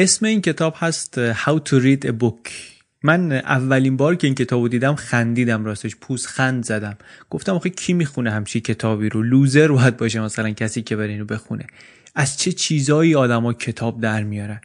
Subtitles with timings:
[0.00, 2.50] اسم این کتاب هست How to read a book.
[3.02, 6.98] من اولین بار که این کتاب رو دیدم خندیدم راستش پوز خند زدم.
[7.30, 11.24] گفتم آخه کی می‌خونه همچی کتابی رو؟ لوزر باید باشه مثلا کسی که بره اینو
[11.24, 11.66] بخونه.
[12.14, 14.60] از چه چیزایی آدما کتاب در میارن؟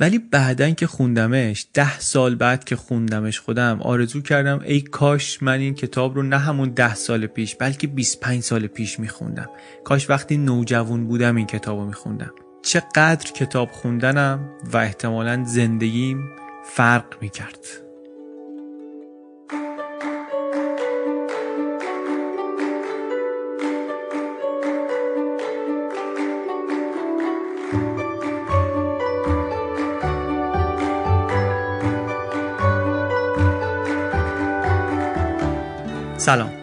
[0.00, 5.58] ولی بعدن که خوندمش ده سال بعد که خوندمش خودم آرزو کردم ای کاش من
[5.58, 9.50] این کتاب رو نه همون ده سال پیش بلکه 25 سال پیش میخوندم.
[9.84, 12.30] کاش وقتی نوجوان بودم این کتاب رو میخوندم.
[12.68, 16.30] چقدر کتاب خوندنم و احتمالا زندگیم
[16.64, 17.66] فرق می‌کرد.
[36.16, 36.57] سلام.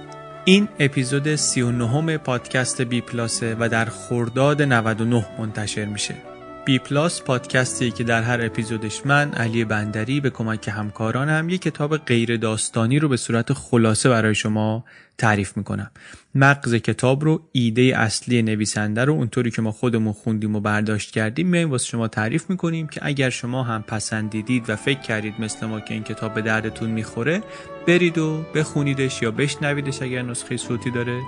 [0.47, 6.34] این اپیزود 39 پادکست بی پلاسه و در خرداد 99 منتشر میشه.
[6.65, 11.97] بی پلاس پادکستی که در هر اپیزودش من علی بندری به کمک همکارانم یک کتاب
[11.97, 14.85] غیر داستانی رو به صورت خلاصه برای شما
[15.17, 15.91] تعریف می‌کنم.
[16.35, 21.47] مغز کتاب رو ایده اصلی نویسنده رو اونطوری که ما خودمون خوندیم و برداشت کردیم
[21.47, 25.79] میایم واسه شما تعریف می‌کنیم که اگر شما هم پسندیدید و فکر کردید مثل ما
[25.79, 27.43] که این کتاب به دردتون می‌خوره
[27.87, 31.21] برید و بخونیدش یا بشنویدش اگر نسخه صوتی داره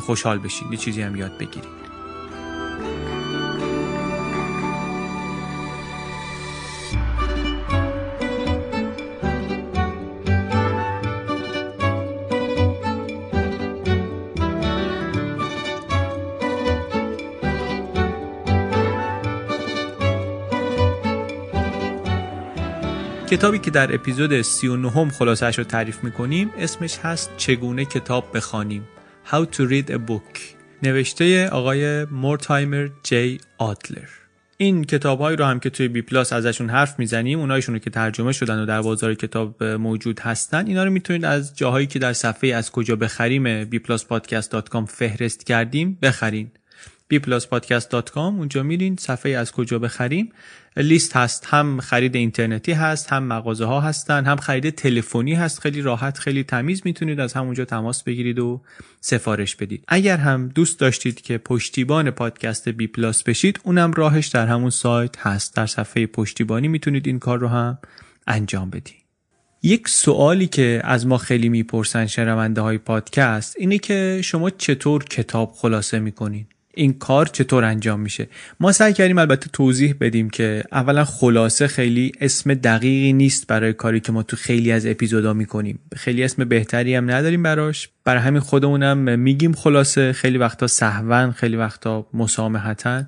[0.00, 0.70] خوشحال بشید.
[0.70, 1.83] یه چیزی هم یاد بگیرید.
[23.34, 28.88] کتابی که در اپیزود 39 هم خلاصش رو تعریف می‌کنیم اسمش هست چگونه کتاب بخوانیم؟
[29.26, 30.40] How to read a book.
[30.82, 34.08] نوشته آقای مورتایمر جی آدلر
[34.56, 38.32] این کتابهایی رو هم که توی بی پلاس ازشون حرف می‌زنیم اونایشون رو که ترجمه
[38.32, 42.54] شدن و در بازار کتاب موجود هستن اینا رو می‌تونید از جاهایی که در صفحه
[42.54, 46.50] از کجا بخریم bpluspodcast.com فهرست کردیم بخرین.
[47.18, 48.96] bpluspodcast.com اونجا میرین.
[48.96, 50.32] صفحه از کجا بخریم.
[50.76, 51.46] لیست هست.
[51.48, 55.60] هم خرید اینترنتی هست هم مغازه ها هستن هم خرید تلفنی هست.
[55.60, 58.60] خیلی راحت خیلی تمیز می‌تونید از همونجا تماس بگیرید و
[59.00, 59.84] سفارش بدید.
[59.88, 65.18] اگر هم دوست داشتید که پشتیبان پادکست بی پلاس بشید اونم راهش در همون سایت
[65.18, 65.56] هست.
[65.56, 67.78] در صفحه پشتیبانی می‌تونید این کار رو هم
[68.26, 69.04] انجام بدید.
[69.62, 75.52] یک سوالی که از ما خیلی می‌پرسن شنونده های پادکست اینه که شما چطور کتاب
[75.52, 76.46] خلاصه می‌کنین؟
[76.76, 78.28] این کار چطور انجام میشه؟
[78.60, 84.00] ما سعی کردیم البته توضیح بدیم که اولا خلاصه خیلی اسم دقیقی نیست برای کاری
[84.00, 85.78] که ما تو خیلی از اپیزودا می‌کنیم.
[85.96, 87.88] خیلی اسم بهتری هم نداریم براش.
[88.04, 90.12] برای همین خودمونم میگیم خلاصه.
[90.12, 93.04] خیلی وقتا سهون خیلی وقتا مسامحتا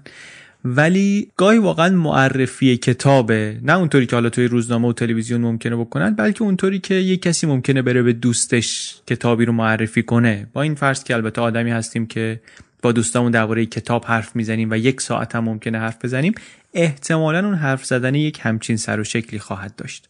[0.68, 6.14] ولی گاهی واقعا معرفی کتابه نه اونطوری که حالا توی روزنامه و تلویزیون ممکنه بکنن
[6.14, 10.46] بلکه اونطوری که یک کسی ممکنه بره به دوستش کتابی رو معرفی کنه.
[10.52, 12.40] با این فرض که البته آدمی هستیم که
[12.82, 16.34] با دوستامون درباره کتاب حرف می‌زنیم و یک ساعت هم ممکنه حرف بزنیم
[16.74, 20.08] احتمالا اون حرف زدن یک همچین سر و شکلی خواهد داشت.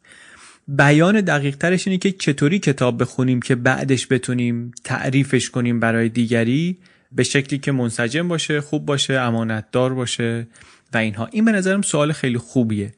[0.69, 6.77] بیان دقیق ترش اینه که چطوری کتاب بخونیم که بعدش بتونیم تعریفش کنیم برای دیگری
[7.13, 10.47] به شکلی که منسجم باشه خوب باشه امانتدار باشه
[10.93, 11.29] و اینها.
[11.33, 12.93] این به نظرم سوال خیلی خوبیه.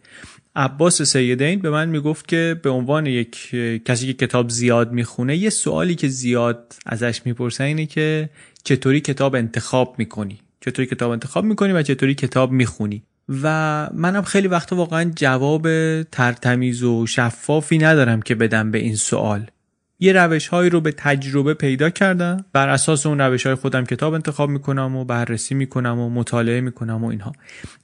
[0.58, 3.50] عباس سیدین به من می‌گفت که به عنوان یک
[3.84, 8.30] کسی که کتاب زیاد می‌خونه یه سوالی که زیاد ازش می‌پرسن اینه که
[8.64, 13.02] چطوری کتاب انتخاب می‌کنی؟ چطوری کتاب انتخاب می‌کنی و چطوری کتاب می‌خونی؟
[13.42, 15.68] و منم خیلی وقتا واقعا جواب
[16.02, 19.50] ترتمیز و شفافی ندارم که بدم به این سوال.
[20.00, 22.44] یه روش هایی رو به تجربه پیدا کردم.
[22.52, 27.04] بر اساس اون روش های خودم کتاب انتخاب می‌کنم و بررسی می‌کنم و مطالعه می‌کنم
[27.04, 27.32] و اینها.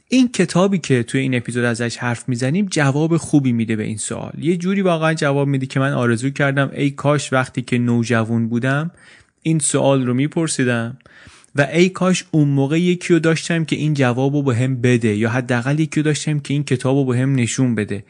[0.09, 4.33] این کتابی که توی این اپیزود ازش حرف می‌زنیم جواب خوبی میده به این سوال.
[4.39, 8.91] یه جوری واقعا جواب میده که من آرزو کردم ای کاش وقتی که نوجوان بودم
[9.43, 10.99] این سوال رو میپرسیدم
[11.57, 15.17] و ای کاش اون موقع یکی رو داشتم که این جواب رو به هم بده
[15.17, 18.05] یا حداقل یکی رو داشتم که این کتاب رو به هم نشون بده.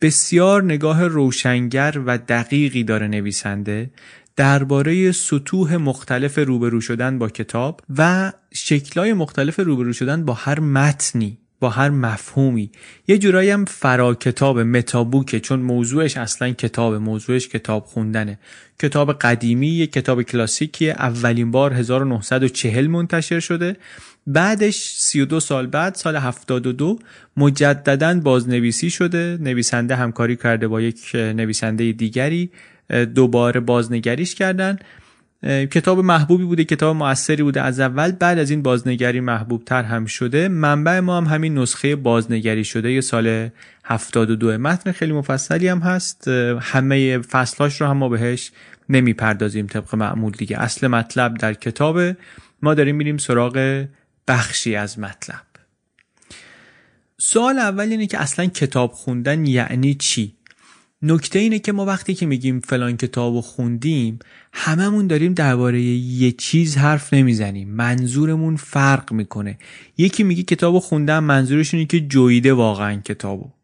[0.00, 3.90] بسیار نگاه روشنگر و دقیقی داره نویسنده
[4.36, 11.38] درباره سطوح مختلف روبرو شدن با کتاب و شکلای مختلف روبرو شدن با هر متنی
[11.60, 12.70] با هر مفهومی.
[13.08, 18.38] یه جورایی هم فرا کتاب متابوکه چون موضوعش اصلا کتاب موضوعش کتاب خوندنه.
[18.78, 23.76] کتاب قدیمی یه کتاب کلاسیکی اولین بار 1940 منتشر شده.
[24.26, 26.98] بعدش 32 سال بعد سال 72
[27.36, 32.50] مجددا بازنویسی شده نویسنده همکاری کرده با یک نویسنده دیگری
[33.14, 34.78] دوباره بازنگریش کردن.
[35.42, 40.06] کتاب محبوبی بوده کتاب موثری بوده از اول بعد از این بازنگری محبوب تر هم
[40.06, 40.48] شده.
[40.48, 43.48] منبع ما هم همین نسخه بازنگری شده یه سال
[43.84, 46.28] 72 متن خیلی مفصلی هم هست.
[46.60, 48.52] همه فصلاش رو هم ما بهش
[48.88, 50.58] نمی‌پردازیم طبق معمول دیگه.
[50.58, 52.00] اصل مطلب در کتاب
[52.62, 53.84] ما داریم میریم سراغ
[54.28, 55.46] بخشی از مطلب.
[57.18, 60.36] سوال اول اینه که اصلا کتاب خوندن یعنی چی؟
[61.02, 64.18] نکته اینه که ما وقتی که میگیم فلان کتاب خوندیم
[64.52, 67.68] هممون داریم درباره یه چیز حرف نمی‌زنیم.
[67.68, 69.58] منظورمون فرق می‌کنه.
[69.98, 73.55] یکی میگه کتاب خوندم منظورش اینه که جویده واقعا کتابو.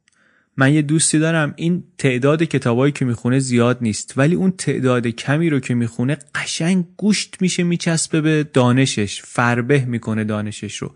[0.57, 4.15] من یه دوستی دارم این تعداد کتابایی که می‌خونه زیاد نیست.
[4.17, 10.25] ولی اون تعداد کمی رو که می‌خونه قشنگ گوشت میشه میچسبه به دانشش فربه می‌کنه
[10.25, 10.95] دانشش رو.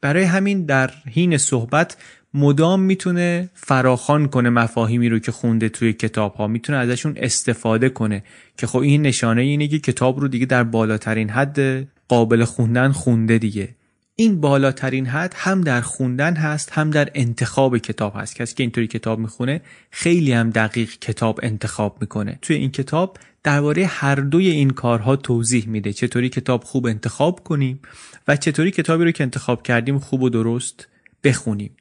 [0.00, 1.96] برای همین در حین صحبت
[2.34, 8.24] مدام می‌تونه فراخان کنه مفاهیمی رو که خونده توی کتاب ها می‌تونه ازشون استفاده کنه
[8.58, 13.38] که خب این نشانه اینه که کتاب رو دیگه در بالاترین حد قابل خوندن خونده
[13.38, 13.68] دیگه.
[14.16, 18.36] این بالاترین حد هم در خوندن هست هم در انتخاب کتاب هست.
[18.36, 22.38] کسی که اینطوری کتاب می‌خونه خیلی هم دقیق کتاب انتخاب می‌کنه.
[22.42, 25.92] توی این کتاب درباره هر دوی این کارها توضیح میده.
[25.92, 27.80] چطوری کتاب خوب انتخاب کنیم
[28.28, 30.88] و چطوری کتابی رو که انتخاب کردیم خوب و درست
[31.24, 31.76] بخونیم.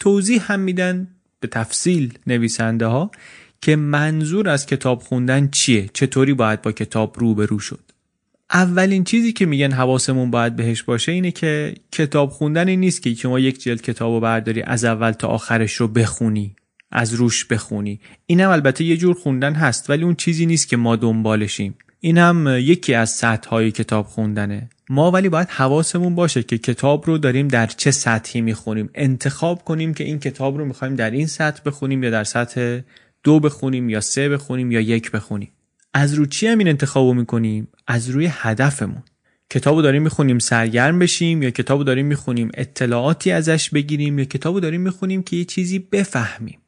[0.00, 1.08] توضیح هم میدن
[1.40, 3.10] به تفصیل نویسنده ها
[3.60, 7.85] که منظور از کتاب خوندن چیه؟ چطوری باید با کتاب روبرو شد؟
[8.52, 13.14] اولین چیزی که میگن حواسمون باید بهش باشه اینه که کتاب خوندن این نیست که
[13.14, 16.56] شما یک جلد کتاب رو برداری از اول تا آخرش رو بخونی
[16.90, 18.00] از روش بخونی.
[18.26, 21.74] این هم البته یه جور خوندن هست ولی اون چیزی نیست که ما دنبالشیم.
[22.00, 24.70] این هم یکی از سطح های کتاب خوندنه.
[24.90, 28.90] ما ولی باید حواسمون باشه که کتاب رو داریم در چه سطحی می‌خونیم.
[28.94, 32.80] انتخاب کنیم که این کتاب رو می‌خوایم در این سطح بخونیم یا در سطح
[33.22, 35.48] دو بخونیم یا سه بخونیم یا یک بخونیم.
[35.98, 39.02] از رو چی هم این انتخاب می‌کنیم؟ از روی هدفمون.
[39.50, 44.80] کتابو داریم می‌خونیم سرگرم بشیم یا کتابو داریم می‌خونیم اطلاعاتی ازش بگیریم یا کتابو داریم
[44.80, 46.58] می‌خونیم که یه چیزی بفهمیم.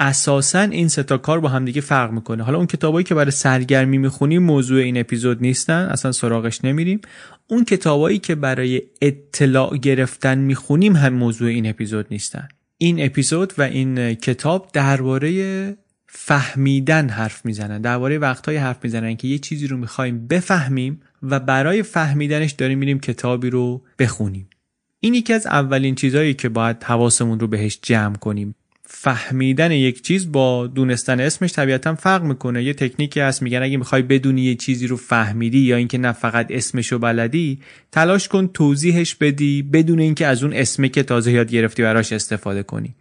[0.00, 2.42] اساسا این ستا کار با همدیگه فرق می‌کنه.
[2.42, 7.00] حالا اون کتابایی که برای سرگرمی می‌خونیم موضوع این اپیزود نیستن اصلا سراغش نمیریم.
[7.46, 12.48] اون کتابایی که برای اطلاع گرفتن می‌خونیم هم موضوع این اپیزود نیستن.
[12.78, 15.76] این اپیزود و این کتاب درباره
[16.18, 17.80] فهمیدن حرف می‌زنن.
[17.80, 23.00] درباره وقتهای حرف می‌زنن که یه چیزی رو می‌خوایم بفهمیم و برای فهمیدنش داریم میریم
[23.00, 24.48] کتابی رو بخونیم.
[25.00, 28.54] این یکی از اولین چیزهایی که باید حواسمون رو بهش جمع کنیم.
[28.82, 32.64] فهمیدن یک چیز با دونستن اسمش طبیعتا فرق می‌کنه.
[32.64, 36.46] یه تکنیکی هست میگن اگه می‌خوای بدونی یه چیزی رو فهمیدی یا اینکه نه فقط
[36.50, 37.60] اسمش رو بلدی
[37.92, 42.62] تلاش کن توضیحش بدی بدون اینکه از اون اسمی که تازه یاد گرفتی براش استفاده
[42.62, 42.94] کنی.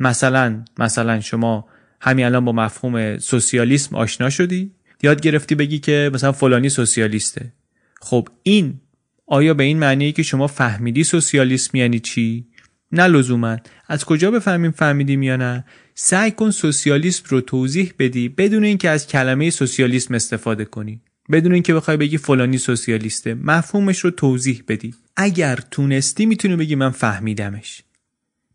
[0.00, 1.66] مثلا مثلا شما
[2.00, 4.70] همین الان با مفهوم سوسیالیسم آشنا شدی؟
[5.02, 7.52] یاد گرفتی بگی که مثلا فلانی سوسیالیسته.
[8.00, 8.80] خب این
[9.26, 12.46] آیا به این معنیه که شما فهمیدی سوسیالیسم یعنی چی؟
[12.92, 13.56] نه لزوما.
[13.88, 19.06] از کجا بفهمیم فهمیدیم یا نه؟ سعی کن سوسیالیسم رو توضیح بدی بدون اینکه از
[19.06, 21.00] کلمه سوسیالیسم استفاده کنی.
[21.32, 23.34] بدون اینکه بخوای بگی فلانی سوسیالیسته.
[23.34, 24.94] مفهومش رو توضیح بدی.
[25.16, 27.82] اگر تونستی می‌تونی بگی من فهمیدمش.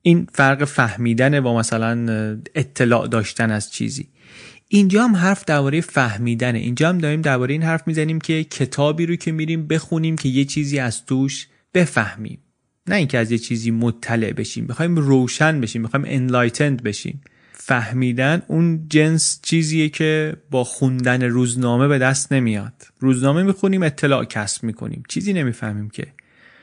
[0.02, 2.08] این فرق فهمیدن با مثلا
[2.56, 4.08] اطلاع داشتن از چیزی.
[4.68, 6.60] اینجا هم حرف درباره فهمیدنه.
[6.60, 10.46] اینجا هم داریم درباره این حرف می‌زنیم که کتابی رو که میریم بخونیم که یه
[10.46, 12.40] چیزی از توش بفهمیم.
[12.88, 14.66] نه اینکه از یه چیزی مطلع بشیم.
[14.68, 17.22] می‌خوایم روشن بشیم می‌خوایم انلایتند بشیم.
[17.54, 22.74] فهمیدن اون جنس چیزیه که با خوندن روزنامه به دست نمیاد.
[23.00, 25.04] روزنامه می‌خونیم اطلاع کسب می‌کنیم.
[25.08, 26.08] چیزی نمی‌فهمیم که.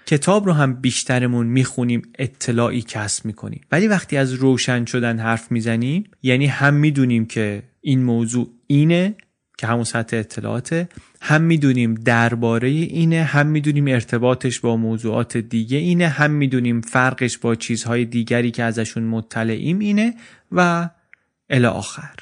[0.09, 3.61] کتاب رو هم بیشترمون می‌خونیم اطلاعی کسب می‌کنیم.
[3.73, 9.15] ولی وقتی از روشن شدن حرف می‌زنیم یعنی هم می‌دونیم که این موضوع اینه
[9.59, 10.89] که همون سطح اطلاعاته
[11.21, 17.55] هم می‌دونیم درباره اینه هم می‌دونیم ارتباطش با موضوعات دیگه اینه هم می‌دونیم فرقش با
[17.55, 20.15] چیزهای دیگری که ازشون مطلعیم اینه
[20.53, 20.91] و
[21.51, 22.15] الی آخر.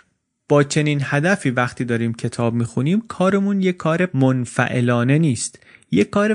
[0.49, 5.59] با چنین هدفی وقتی داریم کتاب می‌خونیم کارمون یه کار منفعلانه نیست.
[5.91, 6.35] یه کار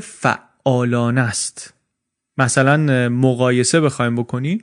[0.64, 1.74] فعالانه است.
[2.38, 4.62] مثلا مقایسه بخوایم بکنیم.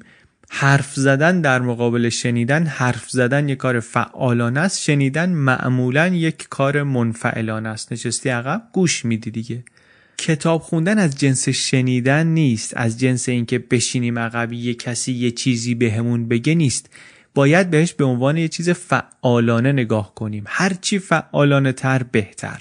[0.50, 4.82] حرف زدن در مقابل شنیدن حرف زدن یک کار فعالانه است.
[4.82, 7.92] شنیدن معمولا یک کار منفعلانه است.
[7.92, 9.64] نشستی عقب گوش میدی دیگه.
[10.18, 12.76] کتاب خوندن از جنس شنیدن نیست.
[12.76, 16.90] از جنس اینکه بشینیم عقب یه کسی یه چیزی بهمون بگه نیست.
[17.34, 20.44] باید بهش به عنوان یه چیز فعالانه نگاه کنیم.
[20.46, 22.60] هرچی فعالانه تر بهتر.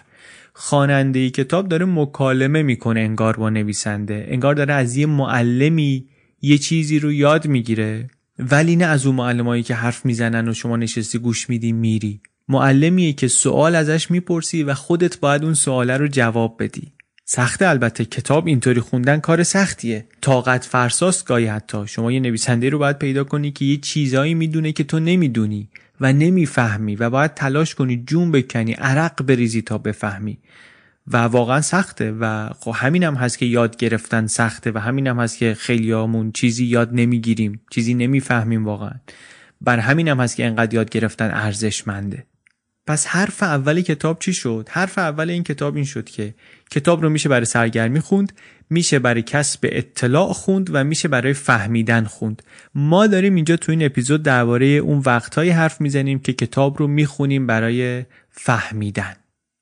[0.60, 4.28] خواننده کتاب داره مکالمه می‌کنه انگار با نویسنده.
[4.30, 6.06] انگار داره از یه معلمی
[6.42, 8.08] یه چیزی رو یاد می‌گیره.
[8.40, 12.22] ولی نه از اون معلمایی که حرف می‌زنن و شما نشستی گوش میدی میری.
[12.48, 16.92] معلمیه که سوال ازش می‌پرسی و خودت باید اون سواله رو جواب بدی.
[17.26, 20.06] سخته البته کتاب اینطوری خوندن کار سختیه.
[20.22, 21.88] طاقت فرساست گاهی حتی.
[21.88, 25.70] شما یه نویسنده رو باید پیدا کنی که یه چیزایی می‌دونه که تو نمی‌دونی.
[26.02, 30.38] و نمی‌فهمی و باید تلاش کنی جون بکنی عرق بریزی تا بفهمی.
[31.08, 35.20] و واقعا سخته و خب همین هم هست که یاد گرفتن سخته و همین هم
[35.20, 38.94] هست که خیلیامون چیزی یاد نمی‌گیریم چیزی نمی‌فهمیم واقعا.
[39.62, 42.26] بر همین هم هست که انقدر یاد گرفتن ارزشمنده.
[42.88, 46.36] پس حرف اول کتاب چی شد؟ حرف اول این کتاب این شد که
[46.72, 48.34] کتاب رو میشه برای سرگرمی خوند
[48.70, 52.42] میشه برای کسب اطلاع خوند و میشه برای فهمیدن خوند.
[52.76, 57.48] ما داریم اینجا تو این اپیزود درباره اون وقتهایی حرف می‌زنیم که کتاب رو می‌خونیم
[57.48, 59.16] برای فهمیدن.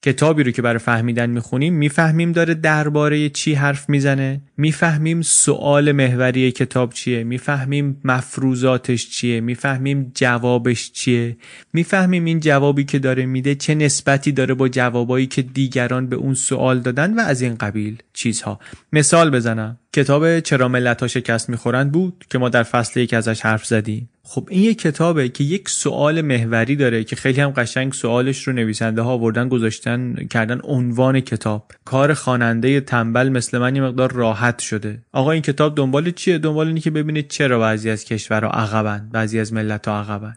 [0.06, 4.42] کتابی رو که برای فهمیدن می‌خونیم می‌فهمیم داره درباره چی حرف می‌زنه.
[4.58, 7.24] می‌فهمیم سوال محوری کتاب چیه.
[7.24, 9.42] می‌فهمیم مفروضاتش چیه.
[9.42, 11.38] می‌فهمیم جوابش چیه.
[11.74, 16.34] می‌فهمیم این جوابی که داره میده چه نسبتی داره با جوابایی که دیگران به اون
[16.34, 18.60] سوال دادن و از این قبیل چیزها.
[18.94, 19.80] مثال بزنم.
[19.96, 24.10] کتاب چرا ملت ها شکست می‌خورند بود که ما در فصل یک ازش حرف زدیم.
[24.24, 28.54] خب این یک کتابه که یک سوال محوری داره که خیلی هم قشنگ سوالش رو
[28.54, 31.72] نویسنده ها آوردن گذاشتن کردن عنوان کتاب.
[31.86, 35.00] کار خواننده تنبل مثل من یه مقدار راحت شده.
[35.12, 39.40] آقا این کتاب دنبال چیه؟ دنبال اینه که ببینه چرا بعضی از کشورها عقبن بعضی
[39.40, 40.36] از ملت ها عقبن.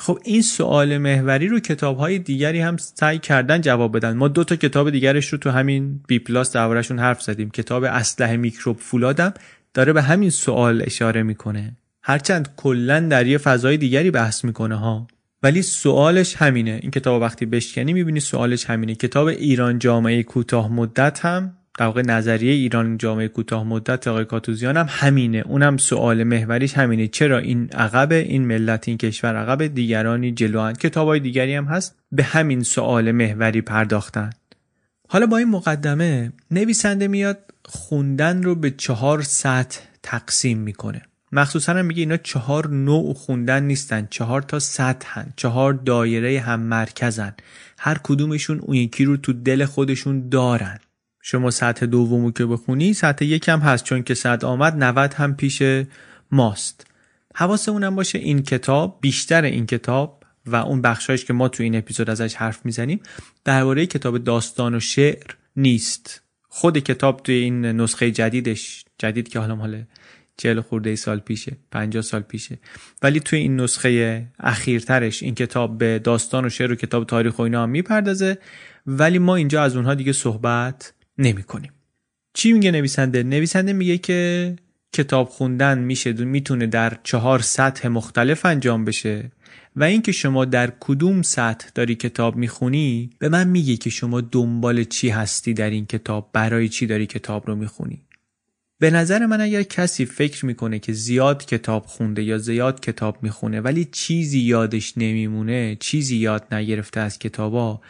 [0.00, 4.16] خب این سوال محوری رو کتاب های دیگری هم سعی کردن جواب بدن.
[4.16, 7.50] ما دو تا کتاب دیگرش رو تو همین بی پلاس دربارشون حرف زدیم.
[7.50, 9.34] کتاب اسلحه میکروب فولادم
[9.74, 11.76] داره به همین سوال اشاره می‌کنه.
[12.02, 15.06] هرچند کلا در یه فضای دیگری بحث می‌کنه ها.
[15.42, 16.78] ولی سوالش همینه.
[16.82, 18.94] این کتاب وقتی بشکنی می‌بینی سوالش همینه.
[18.94, 24.76] کتاب ایران جامعه کوتاه مدت هم در واقع نظریه ایران جامعه کوتاه مدت آقای کاتوزیان
[24.76, 25.38] هم همینه.
[25.38, 27.08] اونم سوال محوریش همینه.
[27.08, 30.72] چرا این عقب این ملت این کشور عقب دیگرانی جلوان.
[30.72, 31.94] کتابای دیگری هم هست.
[32.12, 34.30] به همین سوال محوری پرداختن.
[35.08, 41.02] حالا با این مقدمه نویسنده میاد خوندن رو به چهار سطح تقسیم می‌کنه.
[41.32, 44.06] مخصوصا هم میگه اینا چهار نوع خوندن نیستن.
[44.10, 47.34] چهار تا سطحن چهار دایره هم مرکزن.
[47.78, 50.78] هر کدومشون اون یکی رو تو دل خودشون دارن.
[51.22, 55.62] شما سطح دومو که بخونی سطح یکم هست چون که صد آمد 90 هم پیش
[56.30, 56.86] ماست.
[57.34, 62.10] حواسمون باشه این کتاب بیشتر این کتاب و اون بخشایش که ما تو این اپیزود
[62.10, 63.00] ازش حرف می‌زنیم
[63.44, 66.22] درباره کتاب داستان و شعر نیست.
[66.48, 69.84] خود کتاب توی این نسخه جدیدش جدید که حالا مال
[70.36, 72.58] چهل خورده سال پیشه 50 سال پیشه.
[73.02, 77.42] ولی توی این نسخه اخیرترش این کتاب به داستان و شعر و کتاب تاریخ و
[77.42, 78.38] اینا هم می‌پردازه.
[78.86, 81.72] ولی ما اینجا از اونها دیگه صحبت نمی کنیم.
[82.34, 84.56] چی میگه نویسنده؟ نویسنده میگه که
[84.92, 89.32] کتاب خوندن میشه می‌تونه در چهار سطح مختلف انجام بشه.
[89.76, 94.84] و اینکه شما در کدوم سطح داری کتاب می‌خونی به من میگه که شما دنبال
[94.84, 98.02] چی هستی در این کتاب؟ برای چی داری کتاب رو می‌خونی؟
[98.80, 103.60] به نظر من اگر کسی فکر می‌کنه که زیاد کتاب خونده یا زیاد کتاب می‌خونه
[103.60, 107.80] ولی چیزی یادش نمیمونه چیزی یاد نگرفته از کتابا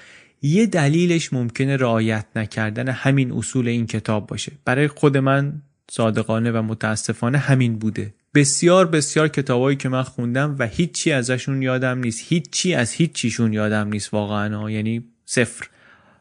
[0.43, 4.53] یه دلیلش ممکنه رعایت نکردن همین اصول این کتاب باشه.
[4.65, 8.15] برای خود من صادقانه و متاسفانه همین بوده.
[8.35, 12.25] بسیار بسیار کتابایی که من خوندم و هیچی ازشون یادم نیست.
[12.29, 14.71] هیچی از هیچیشون یادم نیست واقعا.
[14.71, 15.67] یعنی صفر.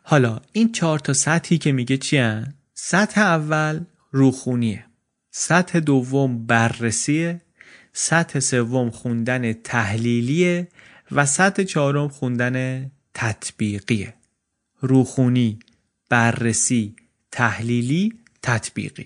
[0.04, 3.80] حالا این چهار تا سطحی که میگه چی هن؟ سطح اول
[4.12, 4.86] روخونیه.
[5.32, 7.42] سطح دوم بررسیه.
[7.94, 10.68] سطح سوم خوندن تحلیلیه.
[11.12, 12.86] و سطح چهارم خوندن
[13.20, 14.14] تطبیقیه
[14.82, 15.60] روخونی
[16.10, 16.96] بررسی
[17.32, 19.06] تحلیلی تطبیقی.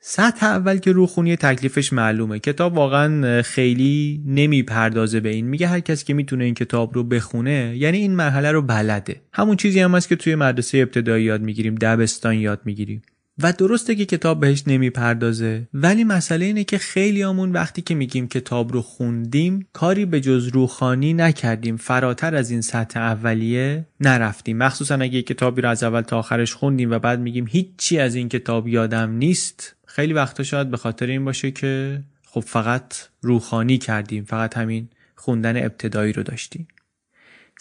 [0.00, 2.38] سطح اول که روخونی تکلیفش معلومه.
[2.38, 5.46] کتاب واقعا خیلی نمی‌پردازه به این.
[5.46, 9.20] میگه هر کس که می‌تونه این کتاب رو بخونه یعنی این مرحله رو بلده.
[9.32, 13.02] همون چیزی هم هست که توی مدرسه ابتدایی یاد می‌گیریم دبستان یاد می‌گیریم.
[13.38, 15.68] و درسته که کتاب بهش نمی‌پردازه.
[15.74, 20.46] ولی مسئله اینه که خیلی همون وقتی که میگیم کتاب رو خوندیم کاری به جز
[20.46, 21.76] روخانی نکردیم.
[21.76, 24.56] فراتر از این سطح اولیه نرفتیم.
[24.56, 28.28] مخصوصا اگه کتابی رو از اول تا آخرش خوندیم و بعد میگیم هیچی از این
[28.28, 34.24] کتاب یادم نیست خیلی وقتا شاید به خاطر این باشه که خب فقط روخانی کردیم.
[34.24, 36.68] فقط همین خوندن ابتدایی رو داشتیم.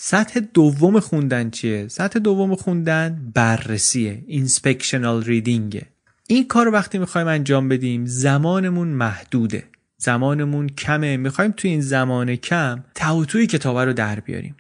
[0.02, 5.82] سطح دوم خوندن چیه؟ سطح دوم خوندن بررسیه اینسپکشنال ریدینگه
[6.28, 9.64] این کار وقتی می‌خوایم انجام بدیم زمانمون محدوده.
[9.98, 11.18] زمانمون کمه.
[11.18, 14.56] می‌خوایم تو این زمان کم توتوی کتاب رو در بیاریم.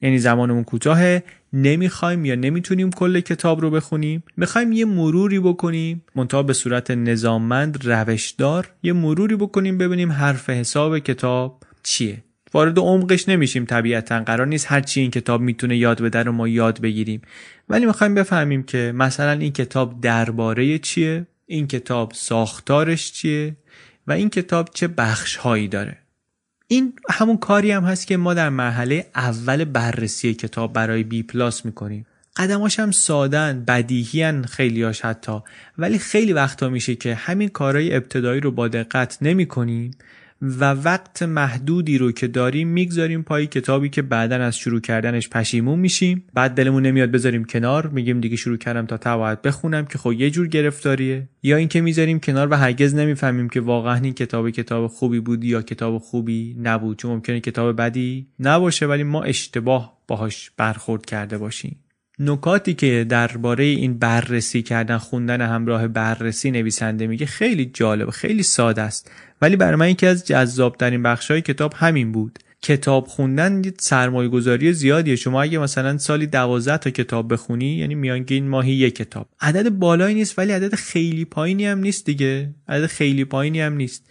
[0.00, 4.22] یعنی زمانمون کوتاهه نمی‌خوایم یا نمی‌تونیم کل کتاب رو بخونیم.
[4.36, 10.98] می‌خوایم یه مروری بکنیم منتها به صورت نظاممند روشدار یه مروری بکنیم ببینیم حرف حساب
[10.98, 12.24] کتاب چیه.
[12.54, 14.20] وارد عمقش نمیشیم طبیعتا.
[14.20, 17.22] قرار نیست هر چی این کتاب می‌تونه یاد بده رو ما یاد بگیریم.
[17.68, 23.56] ولی می‌خوایم بفهمیم که مثلا این کتاب درباره چیه؟ این کتاب ساختارش چیه؟
[24.06, 25.96] و این کتاب چه بخش هایی داره؟
[26.66, 31.64] این همون کاری هم هست که ما در مرحله اول بررسی کتاب برای بی پلاس
[31.64, 32.06] می‌کنیم.
[32.36, 35.38] قدماش هم سادن بدیهیان خیلیاش حتی.
[35.78, 39.90] ولی خیلی وقتا میشه که همین کارهای ابتدایی رو با دقت نمی کنیم
[40.42, 45.78] و وقت محدودی رو که داریم می‌گذاریم پای کتابی که بعدا از شروع کردنش پشیمون
[45.78, 46.24] میشیم.
[46.34, 50.30] بعد دلمون نمیاد بذاریم کنار میگیم دیگه شروع کردم تا تا بخونم که خب یه
[50.30, 51.28] جور گرفتاریه.
[51.42, 55.62] یا اینکه می‌ذاریم کنار و هرگز نمی‌فهمیم که واقعا این کتاب کتاب خوبی بود یا
[55.62, 56.98] کتاب خوبی نبود.
[56.98, 61.76] چون ممکنه کتاب بدی نباشه ولی ما اشتباه باهاش برخورد کرده باشیم.
[62.20, 68.82] نکاتی که درباره این بررسی کردن خوندن همراه بررسی نویسنده میگه خیلی جالب خیلی ساده
[68.82, 69.10] است.
[69.42, 72.38] ولی برای من یکی از جذابترین بخشهای کتاب همین بود.
[72.62, 75.16] کتاب خوندن سرمایه گذاری زیادیه.
[75.16, 79.28] شما اگه مثلا سالی دوازده تا کتاب بخونی یعنی میانگین ماهی یک کتاب.
[79.40, 82.54] عدد بالایی نیست ولی عدد خیلی پایینی هم نیست دیگه.
[82.68, 84.10] عدد خیلی پایینی هم نیست.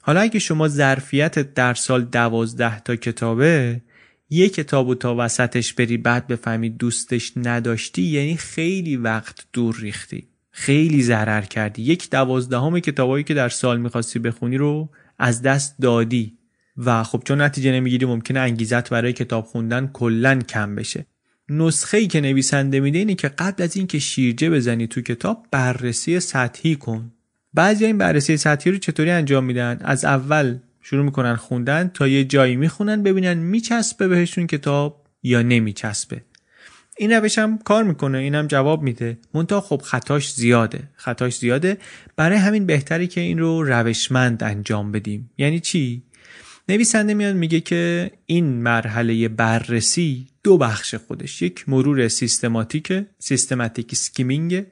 [0.00, 3.80] حالا اگه شما ظرفیت در سال دوازده تا کتابه
[4.30, 10.28] یه کتاب و تا وسطش بری بعد بفهمی دوستش نداشتی یعنی خیلی وقت دور ریختی.
[10.50, 11.82] خیلی ضرر کردی.
[11.82, 16.38] یک دوازدهم کتابایی که در سال می‌خواستی بخونی رو از دست دادی.
[16.76, 21.06] و خب چون نتیجه نمی‌گیری ممکنه انگیزت برای کتاب خوندن کلا کم بشه.
[21.48, 26.20] نسخه ای که نویسنده میده اینه که قبل از اینکه شیرجه بزنی تو کتاب بررسی
[26.20, 27.12] سطحی کن.
[27.54, 30.58] بعضی این بررسی سطحی رو چطوری انجام میدن؟ از اول
[30.90, 36.22] شروع می‌کنن خوندن تا یه جایی می‌خونن ببینن میچسبه بهشون کتاب یا نمیچسبه.
[36.98, 39.18] این روش هم کار می‌کنه اینم جواب میده.
[39.34, 40.90] منتها خب خطاش زیاده.
[40.94, 41.78] خطاش زیاده.
[42.16, 45.30] برای همین بهتری که این رو روشمند انجام بدیم.
[45.38, 46.02] یعنی چی؟
[46.68, 51.42] نویسنده میاد میگه که این مرحله بررسی دو بخش خودش.
[51.42, 54.64] یک مرور سیستماتیک systematic skimming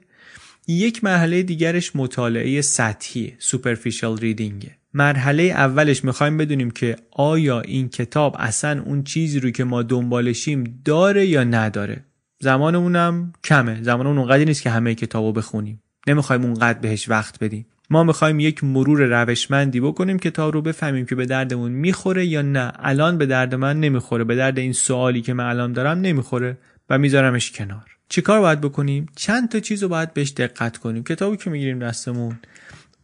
[0.67, 8.35] یک مرحله دیگرش مطالعه سطحی superficial reading مرحله اولش می‌خوایم بدونیم که آیا این کتاب
[8.39, 12.03] اصلا اون چیزی رو که ما دنبالشیم داره یا نداره.
[12.39, 13.83] زمانمونم کمه.
[13.83, 15.81] زمانمون اونقدر نیست که همه کتابو بخونیم.
[16.07, 17.65] نمی‌خوایم اونقدر بهش وقت بدیم.
[17.89, 22.73] ما می‌خوایم یک مرور روشمندی بکنیم کتاب رو بفهمیم که به دردمون می‌خوره یا نه.
[22.79, 24.23] الان به درد من نمی‌خوره.
[24.23, 26.57] به درد این سوالی که من الان دارم نمی‌خوره
[26.89, 27.85] و میذارمش کنار.
[28.09, 31.03] چیکار باید بکنیم؟ چند تا چیز رو باید بهش دقت کنیم.
[31.03, 32.39] کتابی که می‌گیریم دستمون.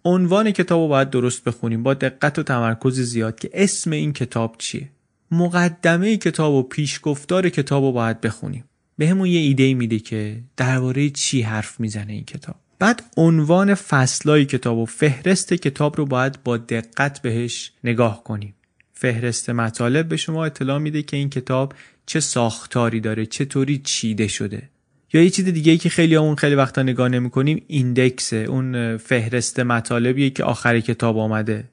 [0.06, 1.84] عنوان کتاب رو باید درست بخونیم.
[1.84, 4.90] با دقت و تمرکز زیاد که اسم این کتاب چیه.
[5.32, 8.64] مقدمه کتاب و پیشگفتار کتاب رو باید بخونیم.
[8.98, 12.56] به همون یه ایده میده که درباره چی حرف می‌زنه این کتاب.
[12.80, 18.54] بعد عنوان فصلای کتاب و فهرست کتاب رو باید با دقت بهش نگاه کنیم.
[18.94, 21.74] فهرست مطالب به شما اطلاع میده که این کتاب
[22.06, 24.70] چه ساختاری داره چطوری چیده شده.
[25.14, 29.60] یا یه چیز دیگه ای که خیلی اون خیلی وقتا نگاه نمی‌کنیم ایندکس اون فهرست
[29.60, 31.64] مطالبیه که آخر کتاب آمده.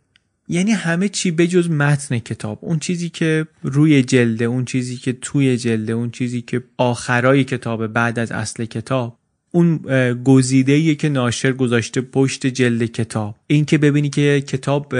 [0.48, 2.58] یعنی همه چی بجز متن کتاب.
[2.62, 7.86] اون چیزی که روی جلده اون چیزی که توی جلده اون چیزی که آخرای کتاب
[7.86, 9.18] بعد از اصل کتاب.
[9.50, 9.76] اون
[10.24, 13.36] گزیده که ناشر گذاشته پشت جلد کتاب.
[13.46, 14.94] این که ببینی که کتاب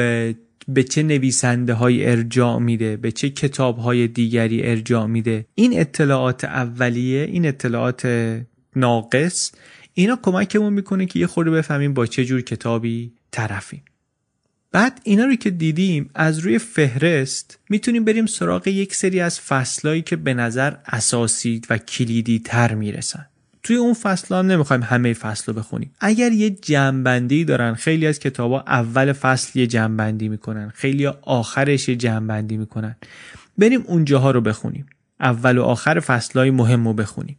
[0.68, 5.46] به چه نویسنده های ارجاع میده به چه کتاب های دیگری ارجاع میده.
[5.54, 8.06] این اطلاعات اولیه این اطلاعات
[8.76, 9.52] ناقص
[9.94, 13.82] اینا کمکمون می‌کنه که یه خورده بفهمیم با چه جور کتابی طرفیم.
[14.72, 20.02] بعد اینا رو که دیدیم از روی فهرست می‌تونیم بریم سراغ یک سری از فصلایی
[20.02, 23.26] که به نظر اساسی و کلیدی تر می‌رسن.
[23.62, 25.90] توی اون فصل هم نمی‌خوایم همه فصل رو بخونیم.
[26.00, 31.96] اگر یه جنبندی دارن خیلی از کتابا اول فصل یه جنبندی می‌کنن خیلی آخرش یه
[31.96, 32.96] جنبندی می‌کنن.
[33.58, 34.86] بریم اونجاها رو بخونیم.
[35.20, 37.36] اول و آخر فصلهای مهم رو بخونیم.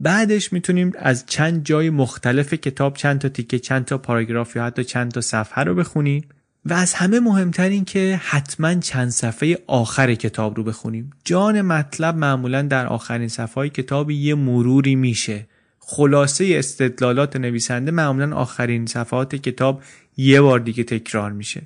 [0.00, 4.84] بعدش می‌تونیم از چند جای مختلف کتاب چند تا تیکه چند تا پاراگراف یا حتی
[4.84, 6.24] چند تا صفحه رو بخونیم
[6.64, 11.10] و از همه مهمتر این که حتما چند صفحه آخر کتاب رو بخونیم.
[11.24, 15.46] جان مطلب معمولا در آخرین صفحه کتاب یه مروری میشه.
[15.84, 19.82] خلاصه استدلالات نویسنده معمولا آخرین صفحات کتاب
[20.16, 21.62] یه بار دیگه تکرار میشه.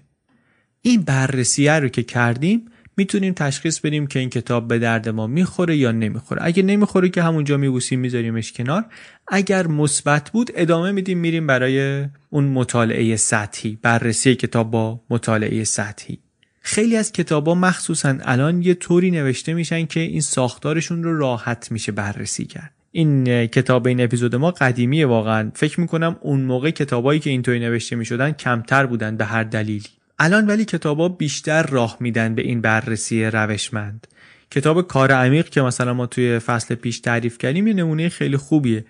[0.83, 2.64] این بررسیه رو که کردیم
[2.96, 6.44] می‌تونیم تشخیص بدیم که این کتاب به درد ما می‌خوره یا نمی‌خوره.
[6.44, 8.85] اگه نمی‌خوره که همونجا میبوسیم میذاریمش کنار.
[9.29, 13.79] اگر مثبت بود ادامه میدیم میریم برای اون مطالعه سطحی.
[13.83, 16.18] بررسی کتاب با مطالعه سطحی.
[16.61, 21.92] خیلی از کتابا مخصوصا الان یه طوری نوشته میشن که این ساختارشون رو راحت میشه
[21.92, 22.75] بررسی کرد.
[22.96, 25.50] این کتاب این اپیزود ما قدیمیه واقعا.
[25.54, 29.88] فکر می‌کنم اون موقع کتابایی که اینطوری نوشته می‌شدن کمتر بودن به هر دلیلی.
[30.18, 34.06] الان ولی کتابا بیشتر راه میدن به این بررسی روشمند.
[34.50, 38.85] کتاب کار عمیق که مثلا ما توی فصل پیش تعریف کردیم یه نمونه خیلی خوبیه.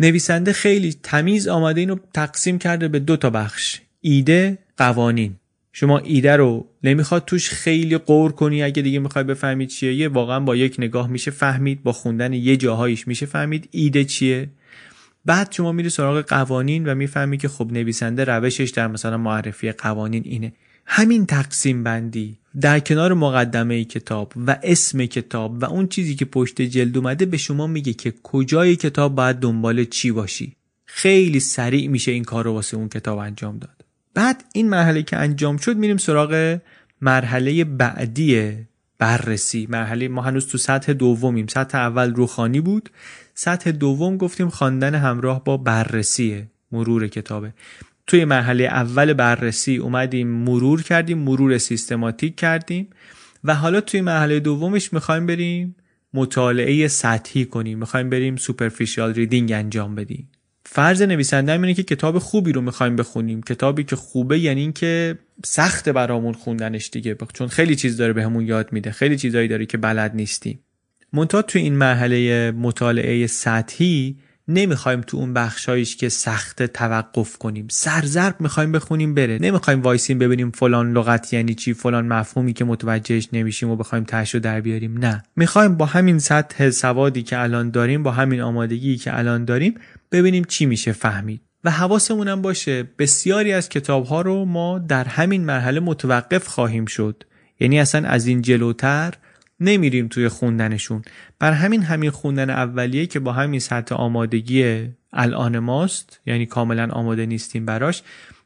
[0.00, 3.80] نویسنده خیلی تمیز آمده اینو تقسیم کرده به دو تا بخش.
[4.00, 5.36] ایده قوانین.
[5.72, 10.40] شما ایده رو نمی‌خواد توش خیلی قور کنی اگه دیگه می‌خوای بفهمید چیه یه واقعا
[10.40, 14.48] با یک نگاه میشه فهمید با خوندن یه جاهایش میشه فهمید ایده چیه.
[15.24, 20.22] بعد شما میری سراغ قوانین و می‌فهمی که خب نویسنده روشش در مثلا معرفی قوانین
[20.26, 20.52] اینه.
[20.86, 26.62] همین تقسیم بندی در کنار مقدمه کتاب و اسم کتاب و اون چیزی که پشت
[26.62, 30.52] جلد اومده به شما میگه که کجای کتاب باید دنبال چی باشی.
[30.86, 33.77] خیلی سریع میشه این کار رو واسه اون کتاب انجام داد.
[34.18, 36.58] بعد این مرحله که انجام شد میریم سراغ
[37.00, 38.56] مرحله بعدی
[38.98, 39.66] بررسی.
[39.70, 41.46] مرحله ما هنوز تو سطح دومیم.
[41.46, 42.90] سطح اول روخانی بود.
[43.34, 47.52] سطح دوم گفتیم خواندن همراه با بررسی مرور کتابه
[48.06, 52.88] توی مرحله اول بررسی اومدیم مرور کردیم مرور سیستماتیک کردیم
[53.44, 55.76] و حالا توی مرحله دومش می‌خوایم بریم
[56.14, 57.78] مطالعه سطحی کنیم.
[57.78, 60.28] می‌خوایم بریم سوپرفیشال ریدینگ انجام بدیم.
[60.70, 63.42] فرض نویسنده اینه که کتاب خوبی رو می‌خوایم بخونیم.
[63.42, 67.16] کتابی که خوبه یعنی اینکه سخت برامون خوندنش دیگه.
[67.34, 68.90] چون خیلی چیز داره بهمون به یاد میده.
[68.90, 70.60] خیلی چیزایی داره که بلد نیستیم
[71.12, 74.16] منتها توی این مرحله مطالعه سطحی
[74.48, 77.66] نمی‌خوایم تو اون بخشایش که سخت توقف کنیم.
[77.70, 79.38] سرزرب می‌خوایم بخونیم بره.
[79.40, 84.34] نمی‌خوایم وایسیم ببینیم فلان لغت یعنی چی فلان مفهومی که متوجهش نمیشیم و بخوایم تش
[84.34, 84.98] رو در بیاریم.
[84.98, 85.22] نه.
[85.36, 89.74] می‌خوایم با همین سطح سوادی که الان داریم با همین آمادگی که الان داریم
[90.12, 91.40] ببینیم چی میشه فهمید.
[91.64, 97.24] و حواسمونم باشه بسیاری از کتاب ها رو ما در همین مرحله متوقف خواهیم شد.
[97.60, 99.14] یعنی اصلا از این جلوتر
[99.60, 101.02] نمیریم توی خوندنشون.
[101.38, 107.26] بر همین همین خوندن اولیه که با همین سطح آمادگی الان ماست یعنی کاملا آماده
[107.26, 108.02] نیستیم براش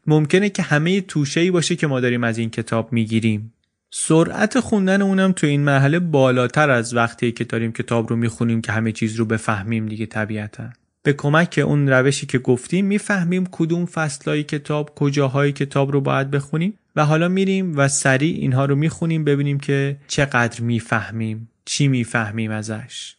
[0.07, 3.53] ممکنه که همه توشه ای باشه که ما داریم از این کتاب می‌گیریم.
[3.91, 8.73] سرعت خوندن اونم تو این مرحله بالاتر از وقتی که داریم کتاب رو می‌خونیم که
[8.73, 10.65] همه چیز رو بفهمیم دیگه طبیعتا.
[11.03, 16.79] به کمک اون روشی که گفتیم می‌فهمیم کدوم فصلهای کتاب کجاهای کتاب رو باید بخونیم.
[16.97, 23.17] و حالا میریم و سریع اینها رو می‌خونیم ببینیم که چقدر می‌فهمیم چی می‌فهمیم ازش.